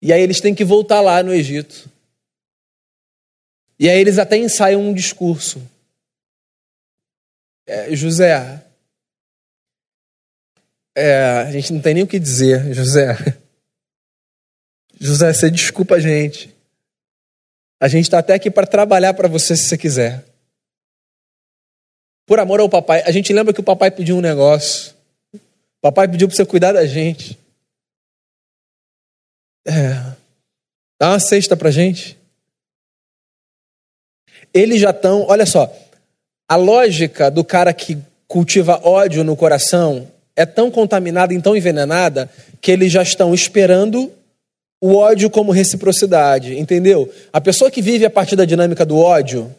E 0.00 0.10
aí 0.10 0.22
eles 0.22 0.40
têm 0.40 0.54
que 0.54 0.64
voltar 0.64 1.02
lá 1.02 1.22
no 1.22 1.34
Egito. 1.34 1.86
E 3.78 3.90
aí 3.90 4.00
eles 4.00 4.18
até 4.18 4.38
ensaiam 4.38 4.80
um 4.80 4.94
discurso. 4.94 5.60
É, 7.66 7.94
José, 7.94 8.63
é, 10.96 11.44
a 11.46 11.50
gente 11.50 11.72
não 11.72 11.80
tem 11.80 11.94
nem 11.94 12.04
o 12.04 12.06
que 12.06 12.18
dizer, 12.18 12.72
José. 12.72 13.16
José, 15.00 15.32
você 15.32 15.50
desculpa 15.50 15.96
a 15.96 16.00
gente. 16.00 16.54
A 17.80 17.88
gente 17.88 18.04
está 18.04 18.18
até 18.18 18.34
aqui 18.34 18.50
para 18.50 18.66
trabalhar 18.66 19.12
para 19.14 19.28
você 19.28 19.56
se 19.56 19.64
você 19.64 19.76
quiser. 19.76 20.24
Por 22.26 22.38
amor 22.38 22.60
ao 22.60 22.68
papai. 22.68 23.02
A 23.04 23.10
gente 23.10 23.32
lembra 23.32 23.52
que 23.52 23.60
o 23.60 23.64
papai 23.64 23.90
pediu 23.90 24.16
um 24.16 24.20
negócio. 24.20 24.94
O 25.34 25.40
papai 25.82 26.08
pediu 26.08 26.28
para 26.28 26.36
você 26.36 26.46
cuidar 26.46 26.72
da 26.72 26.86
gente. 26.86 27.38
É, 29.66 30.14
dá 30.98 31.10
uma 31.10 31.20
cesta 31.20 31.56
para 31.56 31.70
gente. 31.70 32.18
Eles 34.52 34.80
já 34.80 34.90
estão, 34.90 35.26
olha 35.28 35.44
só, 35.44 35.70
a 36.48 36.56
lógica 36.56 37.30
do 37.30 37.44
cara 37.44 37.74
que 37.74 37.98
cultiva 38.28 38.80
ódio 38.86 39.24
no 39.24 39.36
coração 39.36 40.10
é 40.36 40.44
tão 40.44 40.70
contaminada 40.70 41.32
e 41.32 41.40
tão 41.40 41.56
envenenada 41.56 42.30
que 42.60 42.70
eles 42.70 42.90
já 42.90 43.02
estão 43.02 43.32
esperando 43.34 44.12
o 44.80 44.94
ódio 44.96 45.30
como 45.30 45.52
reciprocidade, 45.52 46.58
entendeu? 46.58 47.10
A 47.32 47.40
pessoa 47.40 47.70
que 47.70 47.80
vive 47.80 48.04
a 48.04 48.10
partir 48.10 48.36
da 48.36 48.44
dinâmica 48.44 48.84
do 48.84 48.98
ódio, 48.98 49.54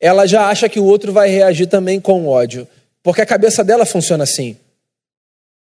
ela 0.00 0.26
já 0.26 0.48
acha 0.48 0.68
que 0.68 0.80
o 0.80 0.84
outro 0.84 1.12
vai 1.12 1.28
reagir 1.28 1.66
também 1.66 2.00
com 2.00 2.26
ódio, 2.26 2.66
porque 3.02 3.22
a 3.22 3.26
cabeça 3.26 3.62
dela 3.62 3.86
funciona 3.86 4.24
assim. 4.24 4.56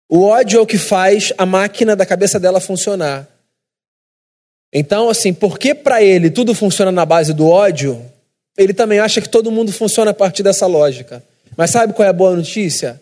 O 0.10 0.24
ódio 0.24 0.60
é 0.60 0.62
o 0.62 0.66
que 0.66 0.78
faz 0.78 1.32
a 1.38 1.46
máquina 1.46 1.96
da 1.96 2.06
cabeça 2.06 2.40
dela 2.40 2.60
funcionar. 2.60 3.28
Então, 4.74 5.10
assim, 5.10 5.34
porque 5.34 5.76
para 5.76 6.02
ele 6.02 6.30
tudo 6.30 6.56
funciona 6.56 6.92
na 6.92 7.06
base 7.06 7.34
do 7.34 7.48
ódio, 7.48 8.02
ele 8.58 8.74
também 8.74 9.00
acha 9.00 9.20
que 9.22 9.30
todo 9.30 9.52
mundo 9.52 9.72
funciona 9.72 10.12
a 10.12 10.14
partir 10.14 10.44
dessa 10.44 10.66
lógica. 10.68 11.24
Mas 11.58 11.72
sabe 11.72 11.94
qual 11.94 12.06
é 12.06 12.10
a 12.10 12.14
boa 12.14 12.36
notícia? 12.36 13.01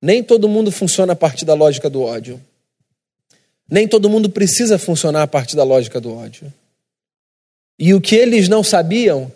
Nem 0.00 0.22
todo 0.22 0.48
mundo 0.48 0.70
funciona 0.70 1.12
a 1.12 1.16
partir 1.16 1.44
da 1.44 1.54
lógica 1.54 1.88
do 1.88 2.02
ódio. 2.02 2.40
Nem 3.68 3.88
todo 3.88 4.08
mundo 4.08 4.30
precisa 4.30 4.78
funcionar 4.78 5.22
a 5.22 5.26
partir 5.26 5.56
da 5.56 5.64
lógica 5.64 6.00
do 6.00 6.14
ódio. 6.14 6.52
E 7.78 7.92
o 7.92 8.00
que 8.00 8.14
eles 8.14 8.48
não 8.48 8.62
sabiam 8.62 9.30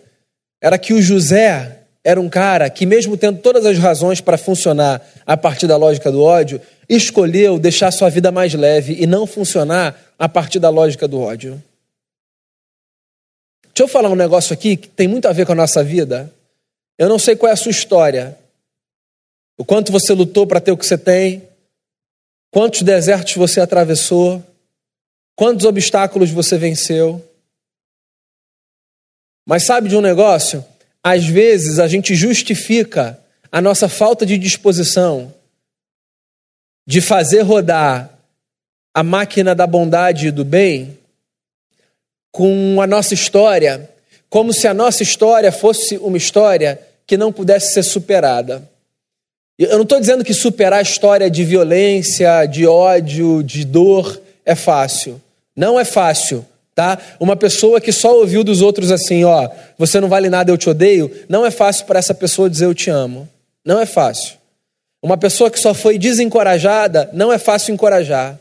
era 0.61 0.77
que 0.77 0.93
o 0.93 1.01
José 1.01 1.79
era 2.03 2.19
um 2.19 2.29
cara 2.29 2.69
que, 2.69 2.85
mesmo 2.85 3.17
tendo 3.17 3.39
todas 3.39 3.65
as 3.65 3.77
razões 3.77 4.21
para 4.21 4.37
funcionar 4.37 5.05
a 5.25 5.37
partir 5.37 5.67
da 5.67 5.77
lógica 5.77 6.11
do 6.11 6.23
ódio, 6.23 6.59
escolheu 6.89 7.59
deixar 7.59 7.91
sua 7.91 8.09
vida 8.09 8.31
mais 8.31 8.53
leve 8.53 8.95
e 8.99 9.05
não 9.05 9.27
funcionar 9.27 9.99
a 10.17 10.27
partir 10.27 10.59
da 10.59 10.69
lógica 10.69 11.07
do 11.07 11.19
ódio. 11.19 11.61
Deixa 13.73 13.83
eu 13.83 13.87
falar 13.87 14.09
um 14.09 14.15
negócio 14.15 14.53
aqui 14.53 14.75
que 14.75 14.87
tem 14.87 15.07
muito 15.07 15.27
a 15.27 15.31
ver 15.31 15.45
com 15.45 15.53
a 15.53 15.55
nossa 15.55 15.83
vida. 15.83 16.31
Eu 16.97 17.07
não 17.07 17.17
sei 17.17 17.35
qual 17.35 17.49
é 17.49 17.53
a 17.53 17.57
sua 17.57 17.71
história, 17.71 18.37
o 19.61 19.63
quanto 19.63 19.91
você 19.91 20.11
lutou 20.11 20.47
para 20.47 20.59
ter 20.59 20.71
o 20.71 20.77
que 20.77 20.83
você 20.83 20.97
tem, 20.97 21.47
quantos 22.49 22.81
desertos 22.81 23.35
você 23.35 23.61
atravessou, 23.61 24.43
quantos 25.35 25.67
obstáculos 25.67 26.31
você 26.31 26.57
venceu. 26.57 27.23
Mas 29.45 29.61
sabe 29.61 29.87
de 29.87 29.95
um 29.95 30.01
negócio? 30.01 30.65
Às 31.03 31.27
vezes 31.27 31.77
a 31.77 31.87
gente 31.87 32.15
justifica 32.15 33.19
a 33.51 33.61
nossa 33.61 33.87
falta 33.87 34.25
de 34.25 34.35
disposição 34.35 35.31
de 36.87 36.99
fazer 36.99 37.41
rodar 37.41 38.17
a 38.95 39.03
máquina 39.03 39.53
da 39.53 39.67
bondade 39.67 40.29
e 40.29 40.31
do 40.31 40.43
bem 40.43 40.97
com 42.31 42.81
a 42.81 42.87
nossa 42.87 43.13
história, 43.13 43.87
como 44.27 44.51
se 44.53 44.67
a 44.67 44.73
nossa 44.73 45.03
história 45.03 45.51
fosse 45.51 45.99
uma 45.99 46.17
história 46.17 46.81
que 47.05 47.15
não 47.15 47.31
pudesse 47.31 47.73
ser 47.73 47.83
superada. 47.83 48.70
Eu 49.57 49.75
não 49.75 49.83
estou 49.83 49.99
dizendo 49.99 50.23
que 50.23 50.33
superar 50.33 50.79
a 50.79 50.81
história 50.81 51.29
de 51.29 51.43
violência, 51.43 52.45
de 52.45 52.65
ódio, 52.65 53.43
de 53.43 53.63
dor 53.63 54.19
é 54.45 54.55
fácil. 54.55 55.21
Não 55.55 55.79
é 55.79 55.85
fácil, 55.85 56.45
tá? 56.73 56.97
Uma 57.19 57.35
pessoa 57.35 57.79
que 57.79 57.91
só 57.91 58.15
ouviu 58.17 58.43
dos 58.43 58.61
outros 58.61 58.91
assim, 58.91 59.23
ó, 59.23 59.49
você 59.77 59.99
não 59.99 60.09
vale 60.09 60.29
nada, 60.29 60.51
eu 60.51 60.57
te 60.57 60.69
odeio, 60.69 61.11
não 61.29 61.45
é 61.45 61.51
fácil 61.51 61.85
para 61.85 61.99
essa 61.99 62.13
pessoa 62.13 62.49
dizer 62.49 62.65
eu 62.65 62.73
te 62.73 62.89
amo. 62.89 63.29
Não 63.63 63.79
é 63.79 63.85
fácil. 63.85 64.35
Uma 65.01 65.17
pessoa 65.17 65.49
que 65.51 65.59
só 65.59 65.73
foi 65.73 65.97
desencorajada, 65.97 67.09
não 67.13 67.31
é 67.31 67.37
fácil 67.37 67.73
encorajar. 67.73 68.39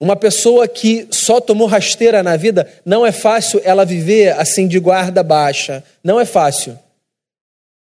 Uma 0.00 0.14
pessoa 0.14 0.68
que 0.68 1.08
só 1.10 1.40
tomou 1.40 1.66
rasteira 1.66 2.22
na 2.22 2.36
vida, 2.36 2.68
não 2.84 3.04
é 3.04 3.10
fácil 3.10 3.60
ela 3.64 3.84
viver 3.84 4.32
assim 4.38 4.68
de 4.68 4.78
guarda 4.78 5.22
baixa. 5.22 5.82
Não 6.04 6.20
é 6.20 6.24
fácil. 6.24 6.78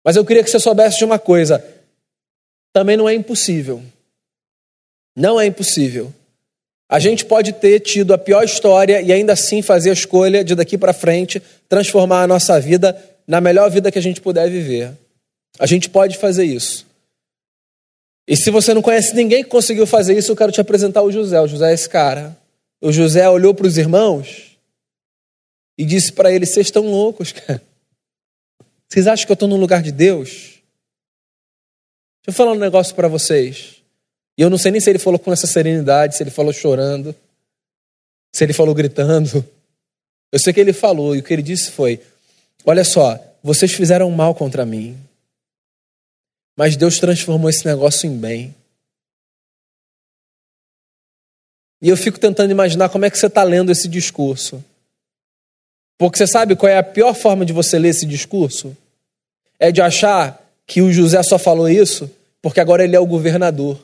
Mas 0.05 0.15
eu 0.15 0.23
queria 0.23 0.41
que 0.41 0.49
você 0.49 0.59
soubesse 0.59 0.99
de 0.99 1.05
uma 1.05 1.19
coisa: 1.19 1.63
também 2.77 2.95
não 2.95 3.09
é 3.09 3.15
impossível. 3.15 3.81
Não 5.15 5.41
é 5.41 5.47
impossível. 5.47 6.13
A 6.87 6.99
gente 6.99 7.25
pode 7.25 7.53
ter 7.53 7.79
tido 7.79 8.13
a 8.13 8.19
pior 8.19 8.43
história 8.43 9.01
e 9.01 9.11
ainda 9.11 9.33
assim 9.33 9.63
fazer 9.63 9.89
a 9.89 9.93
escolha 9.93 10.43
de 10.43 10.53
daqui 10.53 10.77
para 10.77 10.93
frente 10.93 11.41
transformar 11.67 12.21
a 12.21 12.27
nossa 12.27 12.61
vida 12.61 12.95
na 13.25 13.41
melhor 13.41 13.71
vida 13.71 13.91
que 13.91 13.97
a 13.97 14.01
gente 14.01 14.21
puder 14.21 14.47
viver. 14.47 14.91
A 15.57 15.65
gente 15.65 15.89
pode 15.89 16.19
fazer 16.19 16.45
isso. 16.45 16.85
E 18.27 18.37
se 18.37 18.51
você 18.51 18.75
não 18.75 18.81
conhece 18.83 19.15
ninguém 19.15 19.43
que 19.43 19.49
conseguiu 19.49 19.87
fazer 19.87 20.15
isso, 20.15 20.31
eu 20.31 20.35
quero 20.35 20.51
te 20.51 20.61
apresentar 20.61 21.01
o 21.01 21.11
José. 21.11 21.41
O 21.41 21.47
José 21.47 21.71
é 21.71 21.73
esse 21.73 21.89
cara. 21.89 22.37
O 22.79 22.91
José 22.91 23.27
olhou 23.27 23.55
para 23.55 23.65
os 23.65 23.75
irmãos 23.75 24.55
e 25.75 25.83
disse 25.83 26.13
para 26.13 26.31
eles: 26.31 26.49
Vocês 26.49 26.67
estão 26.67 26.85
loucos, 26.85 27.31
cara. 27.31 27.59
Vocês 28.87 29.07
acham 29.07 29.25
que 29.25 29.31
eu 29.31 29.33
estou 29.33 29.49
no 29.49 29.57
lugar 29.57 29.81
de 29.81 29.91
Deus? 29.91 30.56
Eu 32.27 32.33
falar 32.33 32.51
um 32.51 32.55
negócio 32.55 32.93
para 32.93 33.07
vocês. 33.07 33.81
E 34.37 34.41
eu 34.41 34.49
não 34.49 34.57
sei 34.57 34.69
nem 34.69 34.81
se 34.81 34.89
ele 34.89 34.99
falou 34.99 35.17
com 35.17 35.31
essa 35.31 35.47
serenidade, 35.47 36.17
se 36.17 36.21
ele 36.21 36.29
falou 36.29 36.51
chorando, 36.51 37.15
se 38.33 38.43
ele 38.43 38.51
falou 38.51 38.75
gritando. 38.75 39.47
Eu 40.29 40.37
sei 40.37 40.51
que 40.51 40.59
ele 40.59 40.73
falou 40.73 41.15
e 41.15 41.19
o 41.19 41.23
que 41.23 41.33
ele 41.33 41.41
disse 41.41 41.71
foi: 41.71 42.01
Olha 42.65 42.83
só, 42.83 43.17
vocês 43.41 43.71
fizeram 43.71 44.11
mal 44.11 44.35
contra 44.35 44.65
mim, 44.65 44.97
mas 46.53 46.75
Deus 46.75 46.99
transformou 46.99 47.49
esse 47.49 47.65
negócio 47.65 48.05
em 48.09 48.17
bem. 48.17 48.53
E 51.81 51.87
eu 51.87 51.95
fico 51.95 52.19
tentando 52.19 52.51
imaginar 52.51 52.89
como 52.89 53.05
é 53.05 53.09
que 53.09 53.17
você 53.17 53.27
está 53.27 53.43
lendo 53.43 53.71
esse 53.71 53.87
discurso. 53.87 54.61
Porque 55.97 56.17
você 56.17 56.27
sabe 56.27 56.57
qual 56.57 56.69
é 56.69 56.77
a 56.77 56.83
pior 56.83 57.13
forma 57.13 57.45
de 57.45 57.53
você 57.53 57.79
ler 57.79 57.89
esse 57.89 58.05
discurso? 58.05 58.75
É 59.57 59.71
de 59.71 59.81
achar 59.81 60.43
que 60.65 60.81
o 60.81 60.91
José 60.91 61.23
só 61.23 61.39
falou 61.39 61.69
isso 61.69 62.16
porque 62.41 62.59
agora 62.59 62.83
ele 62.83 62.95
é 62.95 62.99
o 62.99 63.05
governador. 63.05 63.79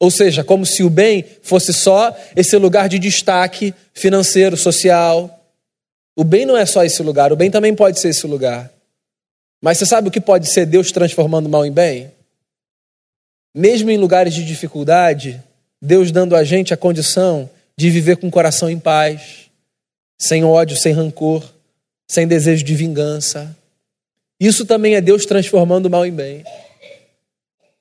Ou 0.00 0.10
seja, 0.10 0.44
como 0.44 0.64
se 0.64 0.82
o 0.82 0.90
bem 0.90 1.24
fosse 1.42 1.72
só 1.72 2.16
esse 2.36 2.56
lugar 2.56 2.88
de 2.88 2.98
destaque 2.98 3.74
financeiro, 3.92 4.56
social. 4.56 5.34
O 6.16 6.22
bem 6.22 6.46
não 6.46 6.56
é 6.56 6.64
só 6.66 6.84
esse 6.84 7.02
lugar, 7.02 7.32
o 7.32 7.36
bem 7.36 7.50
também 7.50 7.74
pode 7.74 7.98
ser 7.98 8.08
esse 8.08 8.26
lugar. 8.26 8.70
Mas 9.60 9.78
você 9.78 9.86
sabe 9.86 10.08
o 10.08 10.10
que 10.10 10.20
pode 10.20 10.46
ser 10.46 10.66
Deus 10.66 10.92
transformando 10.92 11.48
mal 11.48 11.66
em 11.66 11.72
bem? 11.72 12.12
mesmo 13.58 13.90
em 13.90 13.96
lugares 13.96 14.34
de 14.34 14.44
dificuldade, 14.44 15.42
Deus 15.82 16.12
dando 16.12 16.36
a 16.36 16.44
gente 16.44 16.72
a 16.72 16.76
condição 16.76 17.50
de 17.76 17.90
viver 17.90 18.16
com 18.16 18.28
o 18.28 18.30
coração 18.30 18.70
em 18.70 18.78
paz, 18.78 19.50
sem 20.16 20.44
ódio, 20.44 20.76
sem 20.76 20.92
rancor, 20.92 21.42
sem 22.08 22.26
desejo 22.26 22.64
de 22.64 22.76
vingança. 22.76 23.56
Isso 24.38 24.64
também 24.64 24.94
é 24.94 25.00
Deus 25.00 25.26
transformando 25.26 25.86
o 25.86 25.90
mal 25.90 26.06
em 26.06 26.12
bem. 26.12 26.44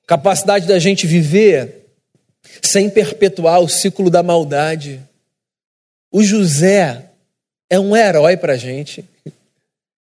Capacidade 0.08 0.66
da 0.66 0.80
gente 0.80 1.06
viver 1.06 1.86
sem 2.62 2.90
perpetuar 2.90 3.60
o 3.60 3.68
ciclo 3.68 4.10
da 4.10 4.24
maldade. 4.24 5.02
O 6.10 6.24
José 6.24 7.12
é 7.70 7.78
um 7.78 7.96
herói 7.96 8.38
para 8.38 8.54
a 8.54 8.58
gente, 8.58 9.04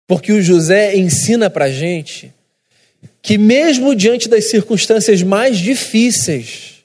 porque 0.07 0.33
o 0.33 0.41
José 0.41 0.97
ensina 0.97 1.51
para 1.51 1.67
a 1.67 1.71
gente 1.71 2.33
que, 3.21 3.37
mesmo 3.37 3.95
diante 3.95 4.27
das 4.27 4.47
circunstâncias 4.47 5.23
mais 5.23 5.59
difíceis, 5.59 6.83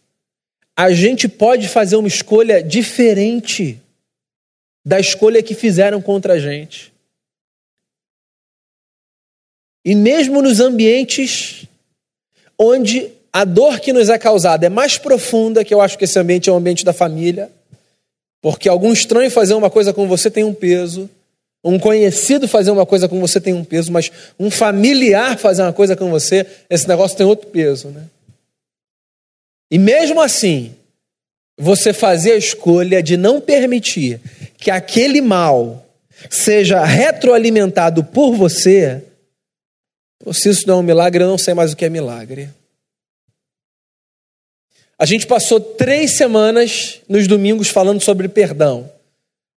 a 0.75 0.91
gente 0.91 1.29
pode 1.29 1.69
fazer 1.69 1.95
uma 1.95 2.09
escolha 2.09 2.61
diferente 2.61 3.81
da 4.85 4.99
escolha 4.99 5.41
que 5.41 5.55
fizeram 5.55 6.01
contra 6.01 6.33
a 6.33 6.39
gente. 6.39 6.93
E 9.85 9.95
mesmo 9.95 10.41
nos 10.41 10.59
ambientes 10.59 11.65
onde 12.59 13.11
a 13.31 13.43
dor 13.43 13.79
que 13.79 13.91
nos 13.91 14.09
é 14.09 14.17
causada 14.17 14.65
é 14.65 14.69
mais 14.69 14.97
profunda, 14.97 15.63
que 15.63 15.73
eu 15.73 15.81
acho 15.81 15.97
que 15.97 16.05
esse 16.05 16.17
ambiente 16.17 16.49
é 16.49 16.53
o 16.53 16.55
ambiente 16.55 16.85
da 16.85 16.93
família, 16.93 17.49
porque 18.41 18.69
algum 18.69 18.93
estranho 18.93 19.29
fazer 19.29 19.53
uma 19.53 19.69
coisa 19.69 19.91
com 19.91 20.07
você 20.07 20.31
tem 20.31 20.43
um 20.43 20.53
peso, 20.53 21.09
um 21.63 21.79
conhecido 21.79 22.47
fazer 22.47 22.71
uma 22.71 22.85
coisa 22.85 23.09
com 23.09 23.19
você 23.19 23.41
tem 23.41 23.53
um 23.53 23.63
peso, 23.63 23.91
mas 23.91 24.11
um 24.39 24.51
familiar 24.51 25.37
fazer 25.37 25.63
uma 25.63 25.73
coisa 25.73 25.95
com 25.95 26.09
você, 26.09 26.45
esse 26.69 26.87
negócio 26.87 27.17
tem 27.17 27.25
outro 27.25 27.49
peso, 27.49 27.89
né? 27.89 28.03
E 29.71 29.79
mesmo 29.79 30.21
assim, 30.21 30.75
você 31.57 31.91
fazer 31.91 32.33
a 32.33 32.37
escolha 32.37 33.01
de 33.01 33.17
não 33.17 33.41
permitir 33.41 34.21
que 34.57 34.69
aquele 34.69 35.21
mal 35.21 35.85
seja 36.29 36.85
retroalimentado 36.85 38.03
por 38.03 38.35
você, 38.35 39.01
se 40.31 40.49
isso 40.49 40.67
não 40.67 40.75
é 40.75 40.77
um 40.79 40.83
milagre, 40.83 41.23
eu 41.23 41.27
não 41.27 41.37
sei 41.37 41.53
mais 41.53 41.73
o 41.73 41.75
que 41.75 41.85
é 41.85 41.89
milagre. 41.89 42.49
A 44.97 45.05
gente 45.05 45.27
passou 45.27 45.59
três 45.59 46.11
semanas 46.11 47.01
nos 47.07 47.27
domingos 47.27 47.67
falando 47.67 48.01
sobre 48.01 48.29
perdão, 48.29 48.89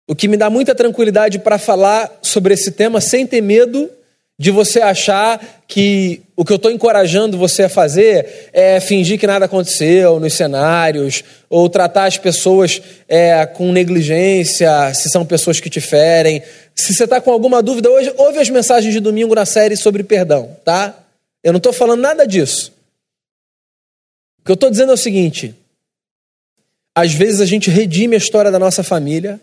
o 0.07 0.17
que 0.17 0.27
me 0.27 0.37
dá 0.37 0.51
muita 0.51 0.75
tranquilidade 0.75 1.39
para 1.39 1.59
falar 1.59 2.19
sobre 2.23 2.55
esse 2.55 2.73
tema 2.73 3.01
sem 3.01 3.27
ter 3.27 3.41
medo 3.41 3.91
de 4.39 4.53
você 4.53 4.81
achar 4.81 5.65
que 5.67 6.23
o 6.37 6.45
que 6.45 6.53
eu 6.53 6.57
estou 6.57 6.71
encorajando 6.71 7.37
você 7.37 7.65
a 7.65 7.69
fazer 7.69 8.51
é 8.53 8.79
fingir 8.79 9.19
que 9.19 9.27
nada 9.27 9.47
aconteceu 9.47 10.21
nos 10.21 10.35
cenários, 10.35 11.25
ou 11.51 11.69
tratar 11.69 12.05
as 12.05 12.17
pessoas 12.17 12.81
é, 13.09 13.45
com 13.47 13.73
negligência, 13.73 14.95
se 14.95 15.11
são 15.11 15.27
pessoas 15.27 15.59
que 15.59 15.69
te 15.69 15.81
ferem. 15.81 16.41
Se 16.73 16.95
você 16.95 17.05
está 17.05 17.21
com 17.21 17.33
alguma 17.33 17.61
dúvida 17.61 17.91
hoje, 17.91 18.13
ouve 18.17 18.39
as 18.39 18.49
mensagens 18.49 18.95
de 18.95 19.01
domingo 19.01 19.35
na 19.35 19.45
série 19.45 19.77
sobre 19.77 20.05
perdão, 20.05 20.57
tá? 20.65 20.97
Eu 21.43 21.53
não 21.53 21.59
estou 21.59 21.73
falando 21.73 22.01
nada 22.01 22.25
disso. 22.25 22.73
O 24.41 24.45
que 24.45 24.53
eu 24.53 24.55
estou 24.55 24.71
dizendo 24.71 24.93
é 24.93 24.95
o 24.95 24.99
seguinte: 24.99 25.53
às 26.95 27.13
vezes 27.13 27.41
a 27.41 27.47
gente 27.47 27.71
redime 27.71 28.15
a 28.15 28.19
história 28.19 28.53
da 28.53 28.59
nossa 28.59 28.85
família 28.85 29.41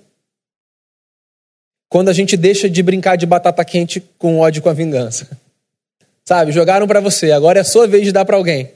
quando 1.90 2.10
a 2.10 2.14
gente 2.14 2.36
deixa 2.36 2.70
de 2.70 2.82
brincar 2.84 3.16
de 3.16 3.26
batata 3.26 3.64
quente 3.64 4.00
com 4.18 4.40
ódio 4.40 4.62
com 4.62 4.70
a 4.70 4.74
vingança. 4.74 5.30
Sabe, 6.28 6.52
jogaram 6.52 6.88
para 6.88 7.00
você, 7.00 7.32
agora 7.32 7.60
é 7.60 7.62
a 7.62 7.66
sua 7.66 7.88
vez 7.88 8.04
de 8.04 8.12
dar 8.12 8.26
para 8.26 8.38
alguém. 8.38 8.72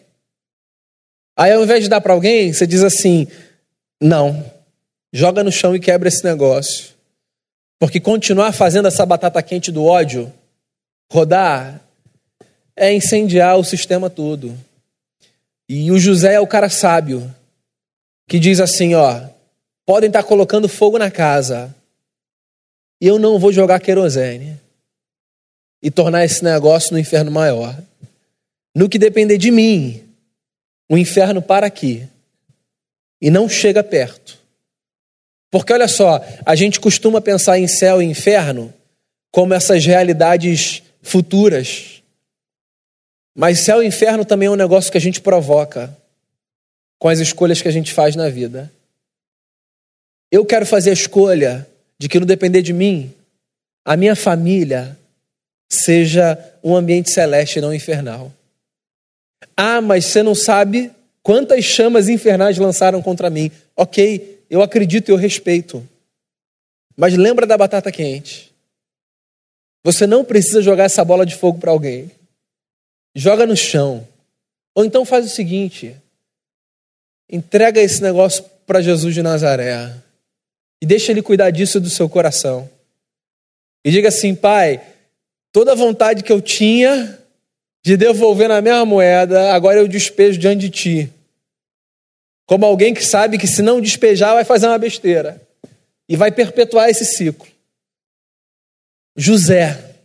Aí 1.38 1.52
ao 1.52 1.64
invés 1.64 1.84
de 1.84 1.90
dar 1.90 2.02
para 2.02 2.14
alguém, 2.14 2.54
você 2.54 2.68
diz 2.68 2.84
assim: 2.84 3.28
"Não. 4.02 4.46
Joga 5.12 5.44
no 5.44 5.52
chão 5.52 5.76
e 5.76 5.80
quebra 5.80 6.10
esse 6.10 6.24
negócio". 6.24 6.90
Porque 7.80 8.00
continuar 8.00 8.52
fazendo 8.52 8.88
essa 8.88 9.06
batata 9.06 9.42
quente 9.42 9.72
do 9.72 9.86
ódio 9.86 10.32
rodar 11.12 11.82
é 12.76 12.94
incendiar 12.94 13.58
o 13.58 13.64
sistema 13.64 14.10
todo. 14.10 14.56
E 15.68 15.92
o 15.92 15.98
José 15.98 16.34
é 16.34 16.40
o 16.40 16.48
cara 16.48 16.70
sábio 16.70 17.34
que 18.28 18.38
diz 18.38 18.60
assim, 18.60 18.94
ó, 18.94 19.22
podem 19.86 20.08
estar 20.08 20.22
tá 20.22 20.28
colocando 20.28 20.70
fogo 20.70 21.00
na 21.00 21.10
casa, 21.10 21.74
e 23.00 23.08
eu 23.08 23.18
não 23.18 23.40
vou 23.40 23.52
jogar 23.52 23.80
querosene 23.80 24.60
e 25.82 25.90
tornar 25.90 26.26
esse 26.26 26.44
negócio 26.44 26.94
no 26.94 27.00
inferno 27.00 27.32
maior. 27.32 27.78
No 28.76 28.90
que 28.90 29.00
depender 29.00 29.38
de 29.38 29.52
mim, 29.52 30.04
o 30.90 30.98
inferno 30.98 31.42
para 31.42 31.68
aqui 31.68 32.08
e 33.22 33.30
não 33.30 33.48
chega 33.50 33.84
perto. 33.84 34.38
Porque 35.52 35.74
olha 35.74 35.88
só, 35.88 36.24
a 36.46 36.56
gente 36.56 36.80
costuma 36.80 37.20
pensar 37.20 37.58
em 37.58 37.68
céu 37.68 38.02
e 38.02 38.06
inferno 38.06 38.74
como 39.32 39.54
essas 39.54 39.86
realidades 39.86 40.84
futuras 41.02 42.00
mas 43.40 43.60
céu 43.60 43.82
e 43.82 43.88
inferno 43.88 44.26
também 44.26 44.48
é 44.48 44.52
um 44.52 44.56
negócio 44.56 44.92
que 44.92 44.98
a 44.98 45.02
gente 45.02 45.22
provoca 45.22 45.96
com 46.98 47.08
as 47.08 47.20
escolhas 47.20 47.62
que 47.62 47.70
a 47.70 47.72
gente 47.72 47.94
faz 47.94 48.14
na 48.14 48.28
vida. 48.28 48.70
Eu 50.30 50.46
quero 50.46 50.66
fazer 50.66 50.90
a 50.90 50.94
escolha 50.94 51.66
de 52.00 52.08
que, 52.08 52.20
no 52.20 52.26
depender 52.26 52.62
de 52.62 52.74
mim, 52.74 53.14
a 53.86 53.98
minha 53.98 54.16
família 54.16 54.98
seja 55.70 56.38
um 56.64 56.76
ambiente 56.76 57.12
celeste 57.12 57.60
e 57.60 57.62
não 57.62 57.74
infernal. 57.74 58.32
Ah, 59.56 59.82
mas 59.82 60.06
você 60.06 60.24
não 60.24 60.34
sabe 60.34 60.92
quantas 61.22 61.64
chamas 61.66 62.10
infernais 62.10 62.58
lançaram 62.58 63.02
contra 63.02 63.30
mim. 63.30 63.52
Ok, 63.76 64.44
eu 64.50 64.62
acredito 64.62 65.10
e 65.10 65.12
eu 65.12 65.18
respeito. 65.18 65.88
Mas 66.96 67.16
lembra 67.16 67.46
da 67.46 67.58
batata 67.58 67.92
quente. 67.92 68.54
Você 69.84 70.08
não 70.08 70.26
precisa 70.26 70.62
jogar 70.62 70.86
essa 70.86 71.04
bola 71.04 71.26
de 71.26 71.36
fogo 71.36 71.60
para 71.60 71.72
alguém 71.72 72.12
joga 73.16 73.46
no 73.46 73.56
chão. 73.56 74.08
Ou 74.74 74.86
então 74.86 75.06
faz 75.06 75.26
o 75.26 75.30
seguinte: 75.30 75.96
entrega 77.30 77.82
esse 77.82 78.02
negócio 78.02 78.44
para 78.66 78.82
Jesus 78.82 79.14
de 79.14 79.22
Nazaré 79.22 79.94
e 80.82 80.86
deixa 80.86 81.12
ele 81.12 81.22
cuidar 81.22 81.52
disso 81.52 81.80
do 81.80 81.90
seu 81.90 82.08
coração. 82.10 82.70
E 83.84 83.92
diga 83.92 84.10
assim, 84.10 84.36
Pai, 84.36 84.82
toda 85.52 85.72
a 85.72 85.76
vontade 85.76 86.24
que 86.24 86.32
eu 86.32 86.42
tinha 86.42 87.18
de 87.84 87.98
devolver 87.98 88.50
na 88.50 88.62
mesma 88.62 88.86
moeda, 88.86 89.54
agora 89.54 89.80
eu 89.80 89.88
despejo 89.88 90.38
diante 90.38 90.62
de 90.62 90.70
Ti. 90.70 91.14
Como 92.46 92.66
alguém 92.66 92.94
que 92.94 93.06
sabe 93.06 93.38
que 93.38 93.48
se 93.48 93.62
não 93.62 93.80
despejar 93.80 94.34
vai 94.34 94.44
fazer 94.44 94.68
uma 94.68 94.78
besteira 94.78 95.42
e 96.08 96.16
vai 96.16 96.32
perpetuar 96.32 96.90
esse 96.90 97.06
ciclo. 97.06 97.48
José, 99.16 99.96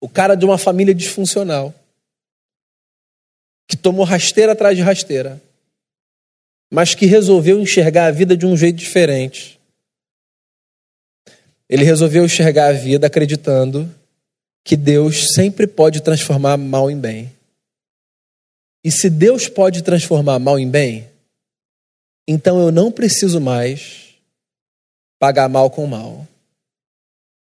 o 0.00 0.08
cara 0.08 0.34
de 0.34 0.44
uma 0.44 0.58
família 0.58 0.94
disfuncional, 0.94 1.72
que 3.68 3.76
tomou 3.76 4.04
rasteira 4.04 4.52
atrás 4.52 4.76
de 4.76 4.82
rasteira, 4.82 5.40
mas 6.72 6.94
que 6.94 7.04
resolveu 7.04 7.60
enxergar 7.60 8.06
a 8.06 8.10
vida 8.10 8.34
de 8.34 8.46
um 8.46 8.56
jeito 8.56 8.76
diferente. 8.76 9.60
Ele 11.68 11.84
resolveu 11.84 12.24
enxergar 12.24 12.68
a 12.68 12.72
vida 12.72 13.06
acreditando 13.06 13.94
que 14.64 14.74
Deus 14.74 15.34
sempre 15.34 15.66
pode 15.66 16.00
transformar 16.00 16.56
mal 16.56 16.90
em 16.90 16.98
bem. 16.98 17.30
E 18.82 18.90
se 18.90 19.10
Deus 19.10 19.48
pode 19.48 19.82
transformar 19.82 20.38
mal 20.38 20.58
em 20.58 20.66
bem, 20.66 21.06
então 22.26 22.58
eu 22.58 22.72
não 22.72 22.90
preciso 22.90 23.38
mais 23.38 24.14
pagar 25.18 25.50
mal 25.50 25.70
com 25.70 25.86
mal. 25.86 26.26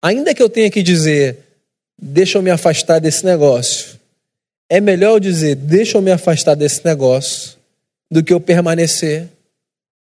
Ainda 0.02 0.34
que 0.34 0.42
eu 0.42 0.50
tenha 0.50 0.70
que 0.70 0.82
dizer, 0.82 1.38
deixa 1.98 2.36
eu 2.36 2.42
me 2.42 2.50
afastar 2.50 2.98
desse 2.98 3.24
negócio. 3.24 3.98
É 4.68 4.82
melhor 4.82 5.12
eu 5.12 5.20
dizer, 5.20 5.54
deixa 5.54 5.96
eu 5.96 6.02
me 6.02 6.12
afastar 6.12 6.54
desse 6.54 6.84
negócio, 6.84 7.56
do 8.14 8.22
que 8.22 8.32
eu 8.32 8.40
permanecer 8.40 9.28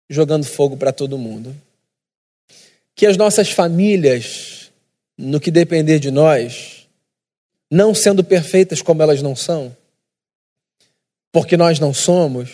jogando 0.08 0.45
fogo 0.45 0.78
para 0.78 0.93
todo 0.93 1.18
mundo. 1.18 1.56
Que 2.93 3.08
as 3.08 3.18
nossas 3.18 3.49
famílias, 3.49 4.72
no 5.18 5.39
que 5.39 5.49
depender 5.49 5.97
de 5.97 6.12
nós, 6.12 6.88
não 7.68 7.95
sendo 7.95 8.24
perfeitas 8.24 8.80
como 8.80 9.01
elas 9.01 9.24
não 9.24 9.36
são, 9.36 9.76
porque 11.32 11.58
nós 11.58 11.80
não 11.80 11.95
somos, 11.95 12.51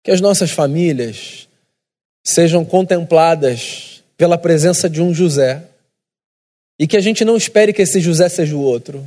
que 0.00 0.12
as 0.12 0.20
nossas 0.20 0.52
famílias 0.52 1.48
sejam 2.22 2.64
contempladas 2.64 4.04
pela 4.16 4.38
presença 4.38 4.88
de 4.88 5.02
um 5.02 5.12
José 5.12 5.64
e 6.78 6.86
que 6.86 6.96
a 6.96 7.00
gente 7.00 7.24
não 7.24 7.36
espere 7.36 7.72
que 7.72 7.82
esse 7.82 8.00
José 8.00 8.28
seja 8.28 8.54
o 8.54 8.62
outro. 8.62 9.04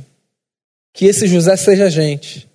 Que 0.92 1.06
esse 1.06 1.26
José 1.26 1.56
seja 1.56 1.86
a 1.86 1.88
gente. 1.88 2.46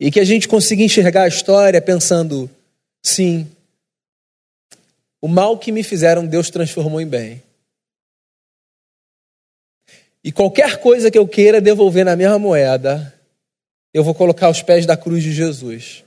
E 0.00 0.10
que 0.10 0.18
a 0.18 0.24
gente 0.24 0.48
consiga 0.48 0.82
enxergar 0.82 1.24
a 1.24 1.28
história 1.28 1.80
pensando: 1.82 2.50
sim, 3.04 3.46
o 5.20 5.28
mal 5.28 5.58
que 5.58 5.70
me 5.70 5.82
fizeram, 5.82 6.26
Deus 6.26 6.48
transformou 6.48 7.00
em 7.00 7.06
bem. 7.06 7.42
E 10.24 10.32
qualquer 10.32 10.78
coisa 10.80 11.10
que 11.10 11.18
eu 11.18 11.28
queira 11.28 11.60
devolver 11.60 12.04
na 12.04 12.16
mesma 12.16 12.38
moeda, 12.38 13.14
eu 13.92 14.02
vou 14.02 14.14
colocar 14.14 14.48
os 14.48 14.62
pés 14.62 14.86
da 14.86 14.96
cruz 14.96 15.22
de 15.22 15.32
Jesus. 15.32 16.02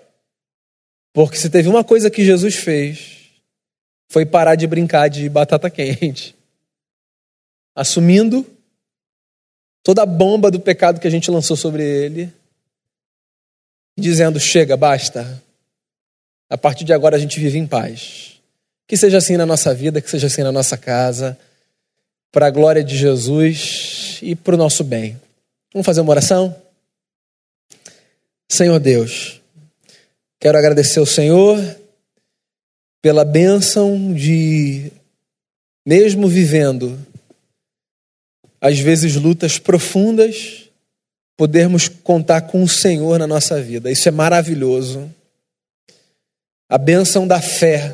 Porque 1.14 1.38
se 1.38 1.50
teve 1.50 1.70
uma 1.70 1.84
coisa 1.84 2.10
que 2.10 2.26
Jesus 2.26 2.56
fez, 2.56 3.30
foi 4.10 4.26
parar 4.26 4.56
de 4.56 4.66
brincar 4.66 5.08
de 5.10 5.30
batata 5.30 5.70
quente. 5.70 6.36
Assumindo 7.76 8.46
toda 9.84 10.04
a 10.04 10.08
bomba 10.08 10.50
do 10.50 10.60
pecado 10.60 11.00
que 11.00 11.08
a 11.08 11.12
gente 11.12 11.30
lançou 11.30 11.58
sobre 11.58 11.84
ele, 11.84 12.32
dizendo: 13.98 14.40
chega, 14.40 14.76
basta. 14.76 15.42
A 16.50 16.58
partir 16.58 16.84
de 16.84 16.94
agora 16.94 17.16
a 17.16 17.20
gente 17.20 17.40
vive 17.40 17.58
em 17.58 17.68
paz. 17.68 18.40
Que 18.88 18.98
seja 18.98 19.18
assim 19.18 19.38
na 19.38 19.46
nossa 19.46 19.74
vida, 19.74 20.02
que 20.02 20.10
seja 20.10 20.28
assim 20.28 20.44
na 20.44 20.52
nossa 20.52 20.78
casa, 20.78 21.38
para 22.32 22.48
a 22.48 22.52
glória 22.52 22.84
de 22.84 22.98
Jesus 22.98 24.20
e 24.22 24.36
para 24.36 24.56
o 24.56 24.58
nosso 24.58 24.84
bem. 24.84 25.20
Vamos 25.74 25.86
fazer 25.86 26.02
uma 26.02 26.12
oração? 26.12 26.56
Senhor 28.50 28.80
Deus, 28.80 29.42
quero 30.40 30.58
agradecer 30.58 31.00
ao 31.00 31.06
Senhor 31.06 31.58
pela 33.02 33.26
bênção 33.26 34.14
de, 34.14 34.92
mesmo 35.86 36.28
vivendo, 36.28 37.00
às 38.62 38.80
vezes 38.80 39.16
lutas 39.16 39.60
profundas, 39.60 40.63
podermos 41.44 41.90
contar 41.90 42.40
com 42.40 42.64
o 42.64 42.70
Senhor 42.70 43.20
na 43.20 43.28
nossa 43.28 43.62
vida. 43.62 43.92
Isso 43.92 44.08
é 44.08 44.12
maravilhoso. 44.14 45.12
A 46.70 46.78
bênção 46.78 47.28
da 47.28 47.42
fé, 47.42 47.94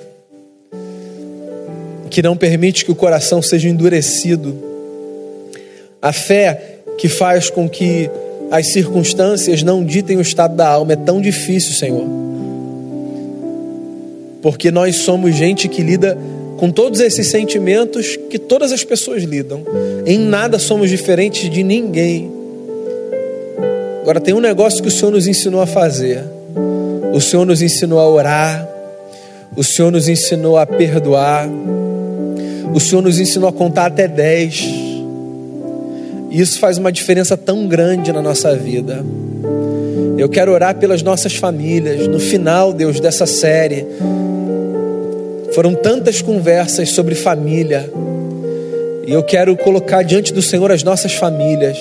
que 2.11 2.21
não 2.21 2.37
permite 2.37 2.85
que 2.85 2.91
o 2.91 2.95
coração 2.95 3.41
seja 3.41 3.67
endurecido. 3.67 4.55
A 5.99 6.13
fé 6.13 6.75
que 6.99 7.09
faz 7.09 7.49
com 7.49 7.67
que 7.67 8.07
as 8.51 8.71
circunstâncias 8.71 9.63
não 9.63 9.83
ditem 9.83 10.17
o 10.17 10.21
estado 10.21 10.55
da 10.55 10.67
alma. 10.67 10.93
É 10.93 10.95
tão 10.95 11.19
difícil, 11.19 11.73
Senhor. 11.73 12.05
Porque 14.43 14.69
nós 14.69 14.97
somos 14.97 15.35
gente 15.35 15.67
que 15.67 15.81
lida 15.81 16.15
com 16.57 16.69
todos 16.69 16.99
esses 16.99 17.25
sentimentos 17.31 18.15
que 18.29 18.37
todas 18.37 18.71
as 18.71 18.83
pessoas 18.83 19.23
lidam. 19.23 19.63
Em 20.05 20.19
nada 20.19 20.59
somos 20.59 20.87
diferentes 20.87 21.49
de 21.49 21.63
ninguém. 21.63 22.37
Agora 24.01 24.19
tem 24.19 24.33
um 24.33 24.39
negócio 24.39 24.81
que 24.81 24.87
o 24.87 24.91
Senhor 24.91 25.11
nos 25.11 25.27
ensinou 25.27 25.61
a 25.61 25.67
fazer. 25.67 26.23
O 27.13 27.19
Senhor 27.19 27.45
nos 27.45 27.61
ensinou 27.61 27.99
a 27.99 28.07
orar. 28.07 28.67
O 29.55 29.63
Senhor 29.63 29.91
nos 29.91 30.07
ensinou 30.07 30.57
a 30.57 30.65
perdoar. 30.65 31.47
O 32.73 32.79
Senhor 32.79 33.01
nos 33.01 33.19
ensinou 33.19 33.49
a 33.49 33.53
contar 33.53 33.87
até 33.87 34.07
dez. 34.07 34.63
E 36.31 36.39
isso 36.39 36.59
faz 36.59 36.77
uma 36.77 36.91
diferença 36.91 37.35
tão 37.35 37.67
grande 37.67 38.11
na 38.11 38.21
nossa 38.21 38.55
vida. 38.55 39.03
Eu 40.17 40.29
quero 40.29 40.51
orar 40.51 40.75
pelas 40.75 41.01
nossas 41.01 41.35
famílias. 41.35 42.07
No 42.07 42.19
final, 42.19 42.71
Deus, 42.71 42.99
dessa 42.99 43.25
série, 43.25 43.85
foram 45.53 45.73
tantas 45.73 46.21
conversas 46.21 46.89
sobre 46.89 47.15
família. 47.15 47.91
E 49.07 49.11
eu 49.11 49.23
quero 49.23 49.57
colocar 49.57 50.03
diante 50.03 50.31
do 50.31 50.41
Senhor 50.41 50.71
as 50.71 50.83
nossas 50.83 51.13
famílias, 51.13 51.77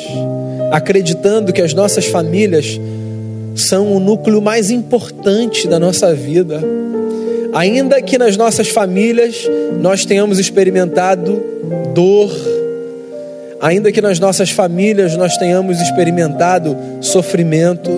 acreditando 0.71 1.53
que 1.53 1.63
as 1.63 1.75
nossas 1.75 2.07
famílias 2.07 2.79
são 3.55 3.93
o 3.93 4.01
núcleo 4.01 4.41
mais 4.41 4.71
importante 4.71 5.67
da 5.67 5.79
nossa 5.79 6.15
vida. 6.15 6.63
Ainda 7.53 8.01
que 8.01 8.19
nas 8.19 8.37
nossas 8.37 8.69
famílias 8.69 9.49
nós 9.81 10.05
tenhamos 10.05 10.39
experimentado 10.39 11.43
dor, 11.95 12.31
ainda 13.61 13.91
que 13.91 14.01
nas 14.01 14.21
nossas 14.21 14.51
famílias 14.51 15.17
nós 15.17 15.37
tenhamos 15.37 15.81
experimentado 15.81 16.77
sofrimento, 17.01 17.91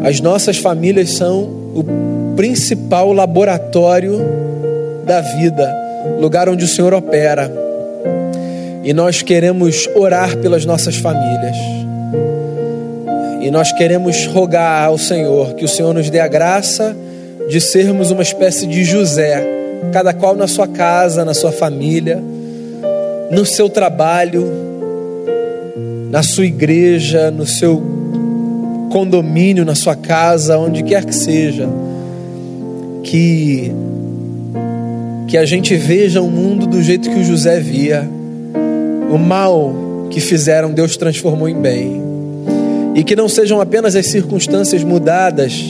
as 0.00 0.20
nossas 0.20 0.58
famílias 0.58 1.10
são 1.10 1.42
o 1.74 2.34
principal 2.36 3.12
laboratório 3.12 4.20
da 5.06 5.20
vida, 5.22 5.74
lugar 6.20 6.48
onde 6.48 6.64
o 6.64 6.68
Senhor 6.68 6.92
opera. 6.92 7.65
E 8.86 8.94
nós 8.94 9.20
queremos 9.20 9.90
orar 9.96 10.36
pelas 10.36 10.64
nossas 10.64 10.94
famílias. 10.94 11.56
E 13.42 13.50
nós 13.50 13.72
queremos 13.72 14.26
rogar 14.26 14.84
ao 14.84 14.96
Senhor 14.96 15.54
que 15.54 15.64
o 15.64 15.68
Senhor 15.68 15.92
nos 15.92 16.08
dê 16.08 16.20
a 16.20 16.28
graça 16.28 16.96
de 17.48 17.60
sermos 17.60 18.12
uma 18.12 18.22
espécie 18.22 18.64
de 18.64 18.84
José, 18.84 19.44
cada 19.92 20.14
qual 20.14 20.36
na 20.36 20.46
sua 20.46 20.68
casa, 20.68 21.24
na 21.24 21.34
sua 21.34 21.50
família, 21.50 22.22
no 23.28 23.44
seu 23.44 23.68
trabalho, 23.68 24.48
na 26.08 26.22
sua 26.22 26.46
igreja, 26.46 27.28
no 27.28 27.44
seu 27.44 27.82
condomínio, 28.92 29.64
na 29.64 29.74
sua 29.74 29.96
casa, 29.96 30.58
onde 30.58 30.84
quer 30.84 31.04
que 31.04 31.14
seja 31.14 31.68
que 33.02 33.72
que 35.26 35.36
a 35.36 35.44
gente 35.44 35.74
veja 35.74 36.22
o 36.22 36.30
mundo 36.30 36.68
do 36.68 36.80
jeito 36.80 37.10
que 37.10 37.18
o 37.18 37.24
José 37.24 37.58
via. 37.58 38.15
O 39.10 39.18
mal 39.18 39.74
que 40.10 40.20
fizeram, 40.20 40.72
Deus 40.72 40.96
transformou 40.96 41.48
em 41.48 41.60
bem. 41.60 42.02
E 42.94 43.04
que 43.04 43.14
não 43.14 43.28
sejam 43.28 43.60
apenas 43.60 43.94
as 43.94 44.06
circunstâncias 44.06 44.82
mudadas, 44.82 45.62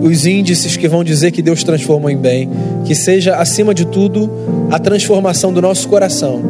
os 0.00 0.26
índices 0.26 0.76
que 0.76 0.88
vão 0.88 1.04
dizer 1.04 1.30
que 1.30 1.42
Deus 1.42 1.62
transformou 1.62 2.10
em 2.10 2.16
bem. 2.16 2.48
Que 2.84 2.94
seja, 2.94 3.36
acima 3.36 3.74
de 3.74 3.86
tudo, 3.86 4.30
a 4.70 4.78
transformação 4.78 5.52
do 5.52 5.60
nosso 5.60 5.88
coração. 5.88 6.40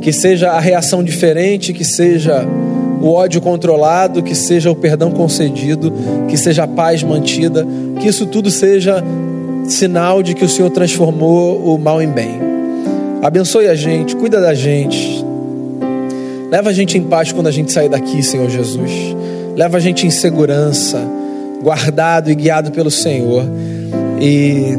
Que 0.00 0.12
seja 0.12 0.50
a 0.50 0.60
reação 0.60 1.02
diferente, 1.02 1.72
que 1.72 1.84
seja 1.84 2.46
o 3.00 3.08
ódio 3.08 3.40
controlado, 3.40 4.22
que 4.22 4.34
seja 4.34 4.70
o 4.70 4.74
perdão 4.74 5.10
concedido, 5.10 5.92
que 6.28 6.36
seja 6.36 6.64
a 6.64 6.68
paz 6.68 7.02
mantida, 7.02 7.66
que 8.00 8.08
isso 8.08 8.26
tudo 8.26 8.50
seja 8.50 9.02
sinal 9.64 10.22
de 10.22 10.34
que 10.34 10.44
o 10.44 10.48
Senhor 10.48 10.70
transformou 10.70 11.74
o 11.74 11.78
mal 11.78 12.00
em 12.00 12.08
bem. 12.08 12.55
Abençoe 13.26 13.66
a 13.66 13.74
gente, 13.74 14.14
cuida 14.14 14.40
da 14.40 14.54
gente. 14.54 15.24
Leva 16.48 16.70
a 16.70 16.72
gente 16.72 16.96
em 16.96 17.02
paz 17.02 17.32
quando 17.32 17.48
a 17.48 17.50
gente 17.50 17.72
sair 17.72 17.88
daqui, 17.88 18.22
Senhor 18.22 18.48
Jesus. 18.48 18.88
Leva 19.56 19.78
a 19.78 19.80
gente 19.80 20.06
em 20.06 20.10
segurança, 20.10 21.02
guardado 21.60 22.30
e 22.30 22.36
guiado 22.36 22.70
pelo 22.70 22.88
Senhor. 22.88 23.42
E 24.20 24.78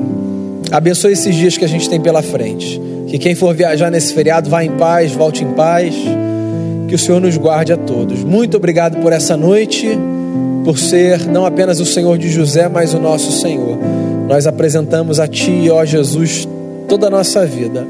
abençoe 0.71 1.11
esses 1.11 1.35
dias 1.35 1.57
que 1.57 1.65
a 1.65 1.67
gente 1.67 1.89
tem 1.89 1.99
pela 1.99 2.21
frente. 2.21 2.81
Que 3.07 3.17
quem 3.17 3.35
for 3.35 3.53
viajar 3.53 3.91
nesse 3.91 4.13
feriado 4.13 4.49
vá 4.49 4.63
em 4.63 4.71
paz, 4.77 5.11
volte 5.11 5.43
em 5.43 5.51
paz. 5.51 5.93
Que 6.87 6.95
o 6.95 6.97
Senhor 6.97 7.19
nos 7.19 7.35
guarde 7.35 7.73
a 7.73 7.77
todos. 7.77 8.23
Muito 8.23 8.55
obrigado 8.55 9.01
por 9.01 9.11
essa 9.11 9.35
noite, 9.35 9.89
por 10.63 10.79
ser 10.79 11.27
não 11.27 11.45
apenas 11.45 11.81
o 11.81 11.85
Senhor 11.85 12.17
de 12.17 12.29
José, 12.29 12.69
mas 12.69 12.93
o 12.93 12.97
nosso 12.97 13.29
Senhor. 13.41 13.77
Nós 14.25 14.47
apresentamos 14.47 15.19
a 15.19 15.27
Ti, 15.27 15.69
ó 15.69 15.83
Jesus, 15.83 16.47
toda 16.87 17.07
a 17.07 17.09
nossa 17.09 17.45
vida, 17.45 17.85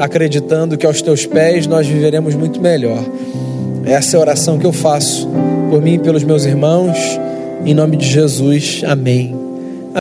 acreditando 0.00 0.76
que 0.76 0.86
aos 0.86 1.02
Teus 1.02 1.26
pés 1.26 1.66
nós 1.66 1.86
viveremos 1.86 2.34
muito 2.34 2.60
melhor. 2.60 3.04
Essa 3.84 4.16
é 4.16 4.18
a 4.18 4.20
oração 4.20 4.58
que 4.58 4.66
eu 4.66 4.72
faço 4.72 5.28
por 5.70 5.80
mim 5.80 5.94
e 5.94 5.98
pelos 5.98 6.24
meus 6.24 6.44
irmãos. 6.44 6.96
Em 7.64 7.74
nome 7.74 7.96
de 7.96 8.06
Jesus, 8.06 8.82
amém. 8.86 9.39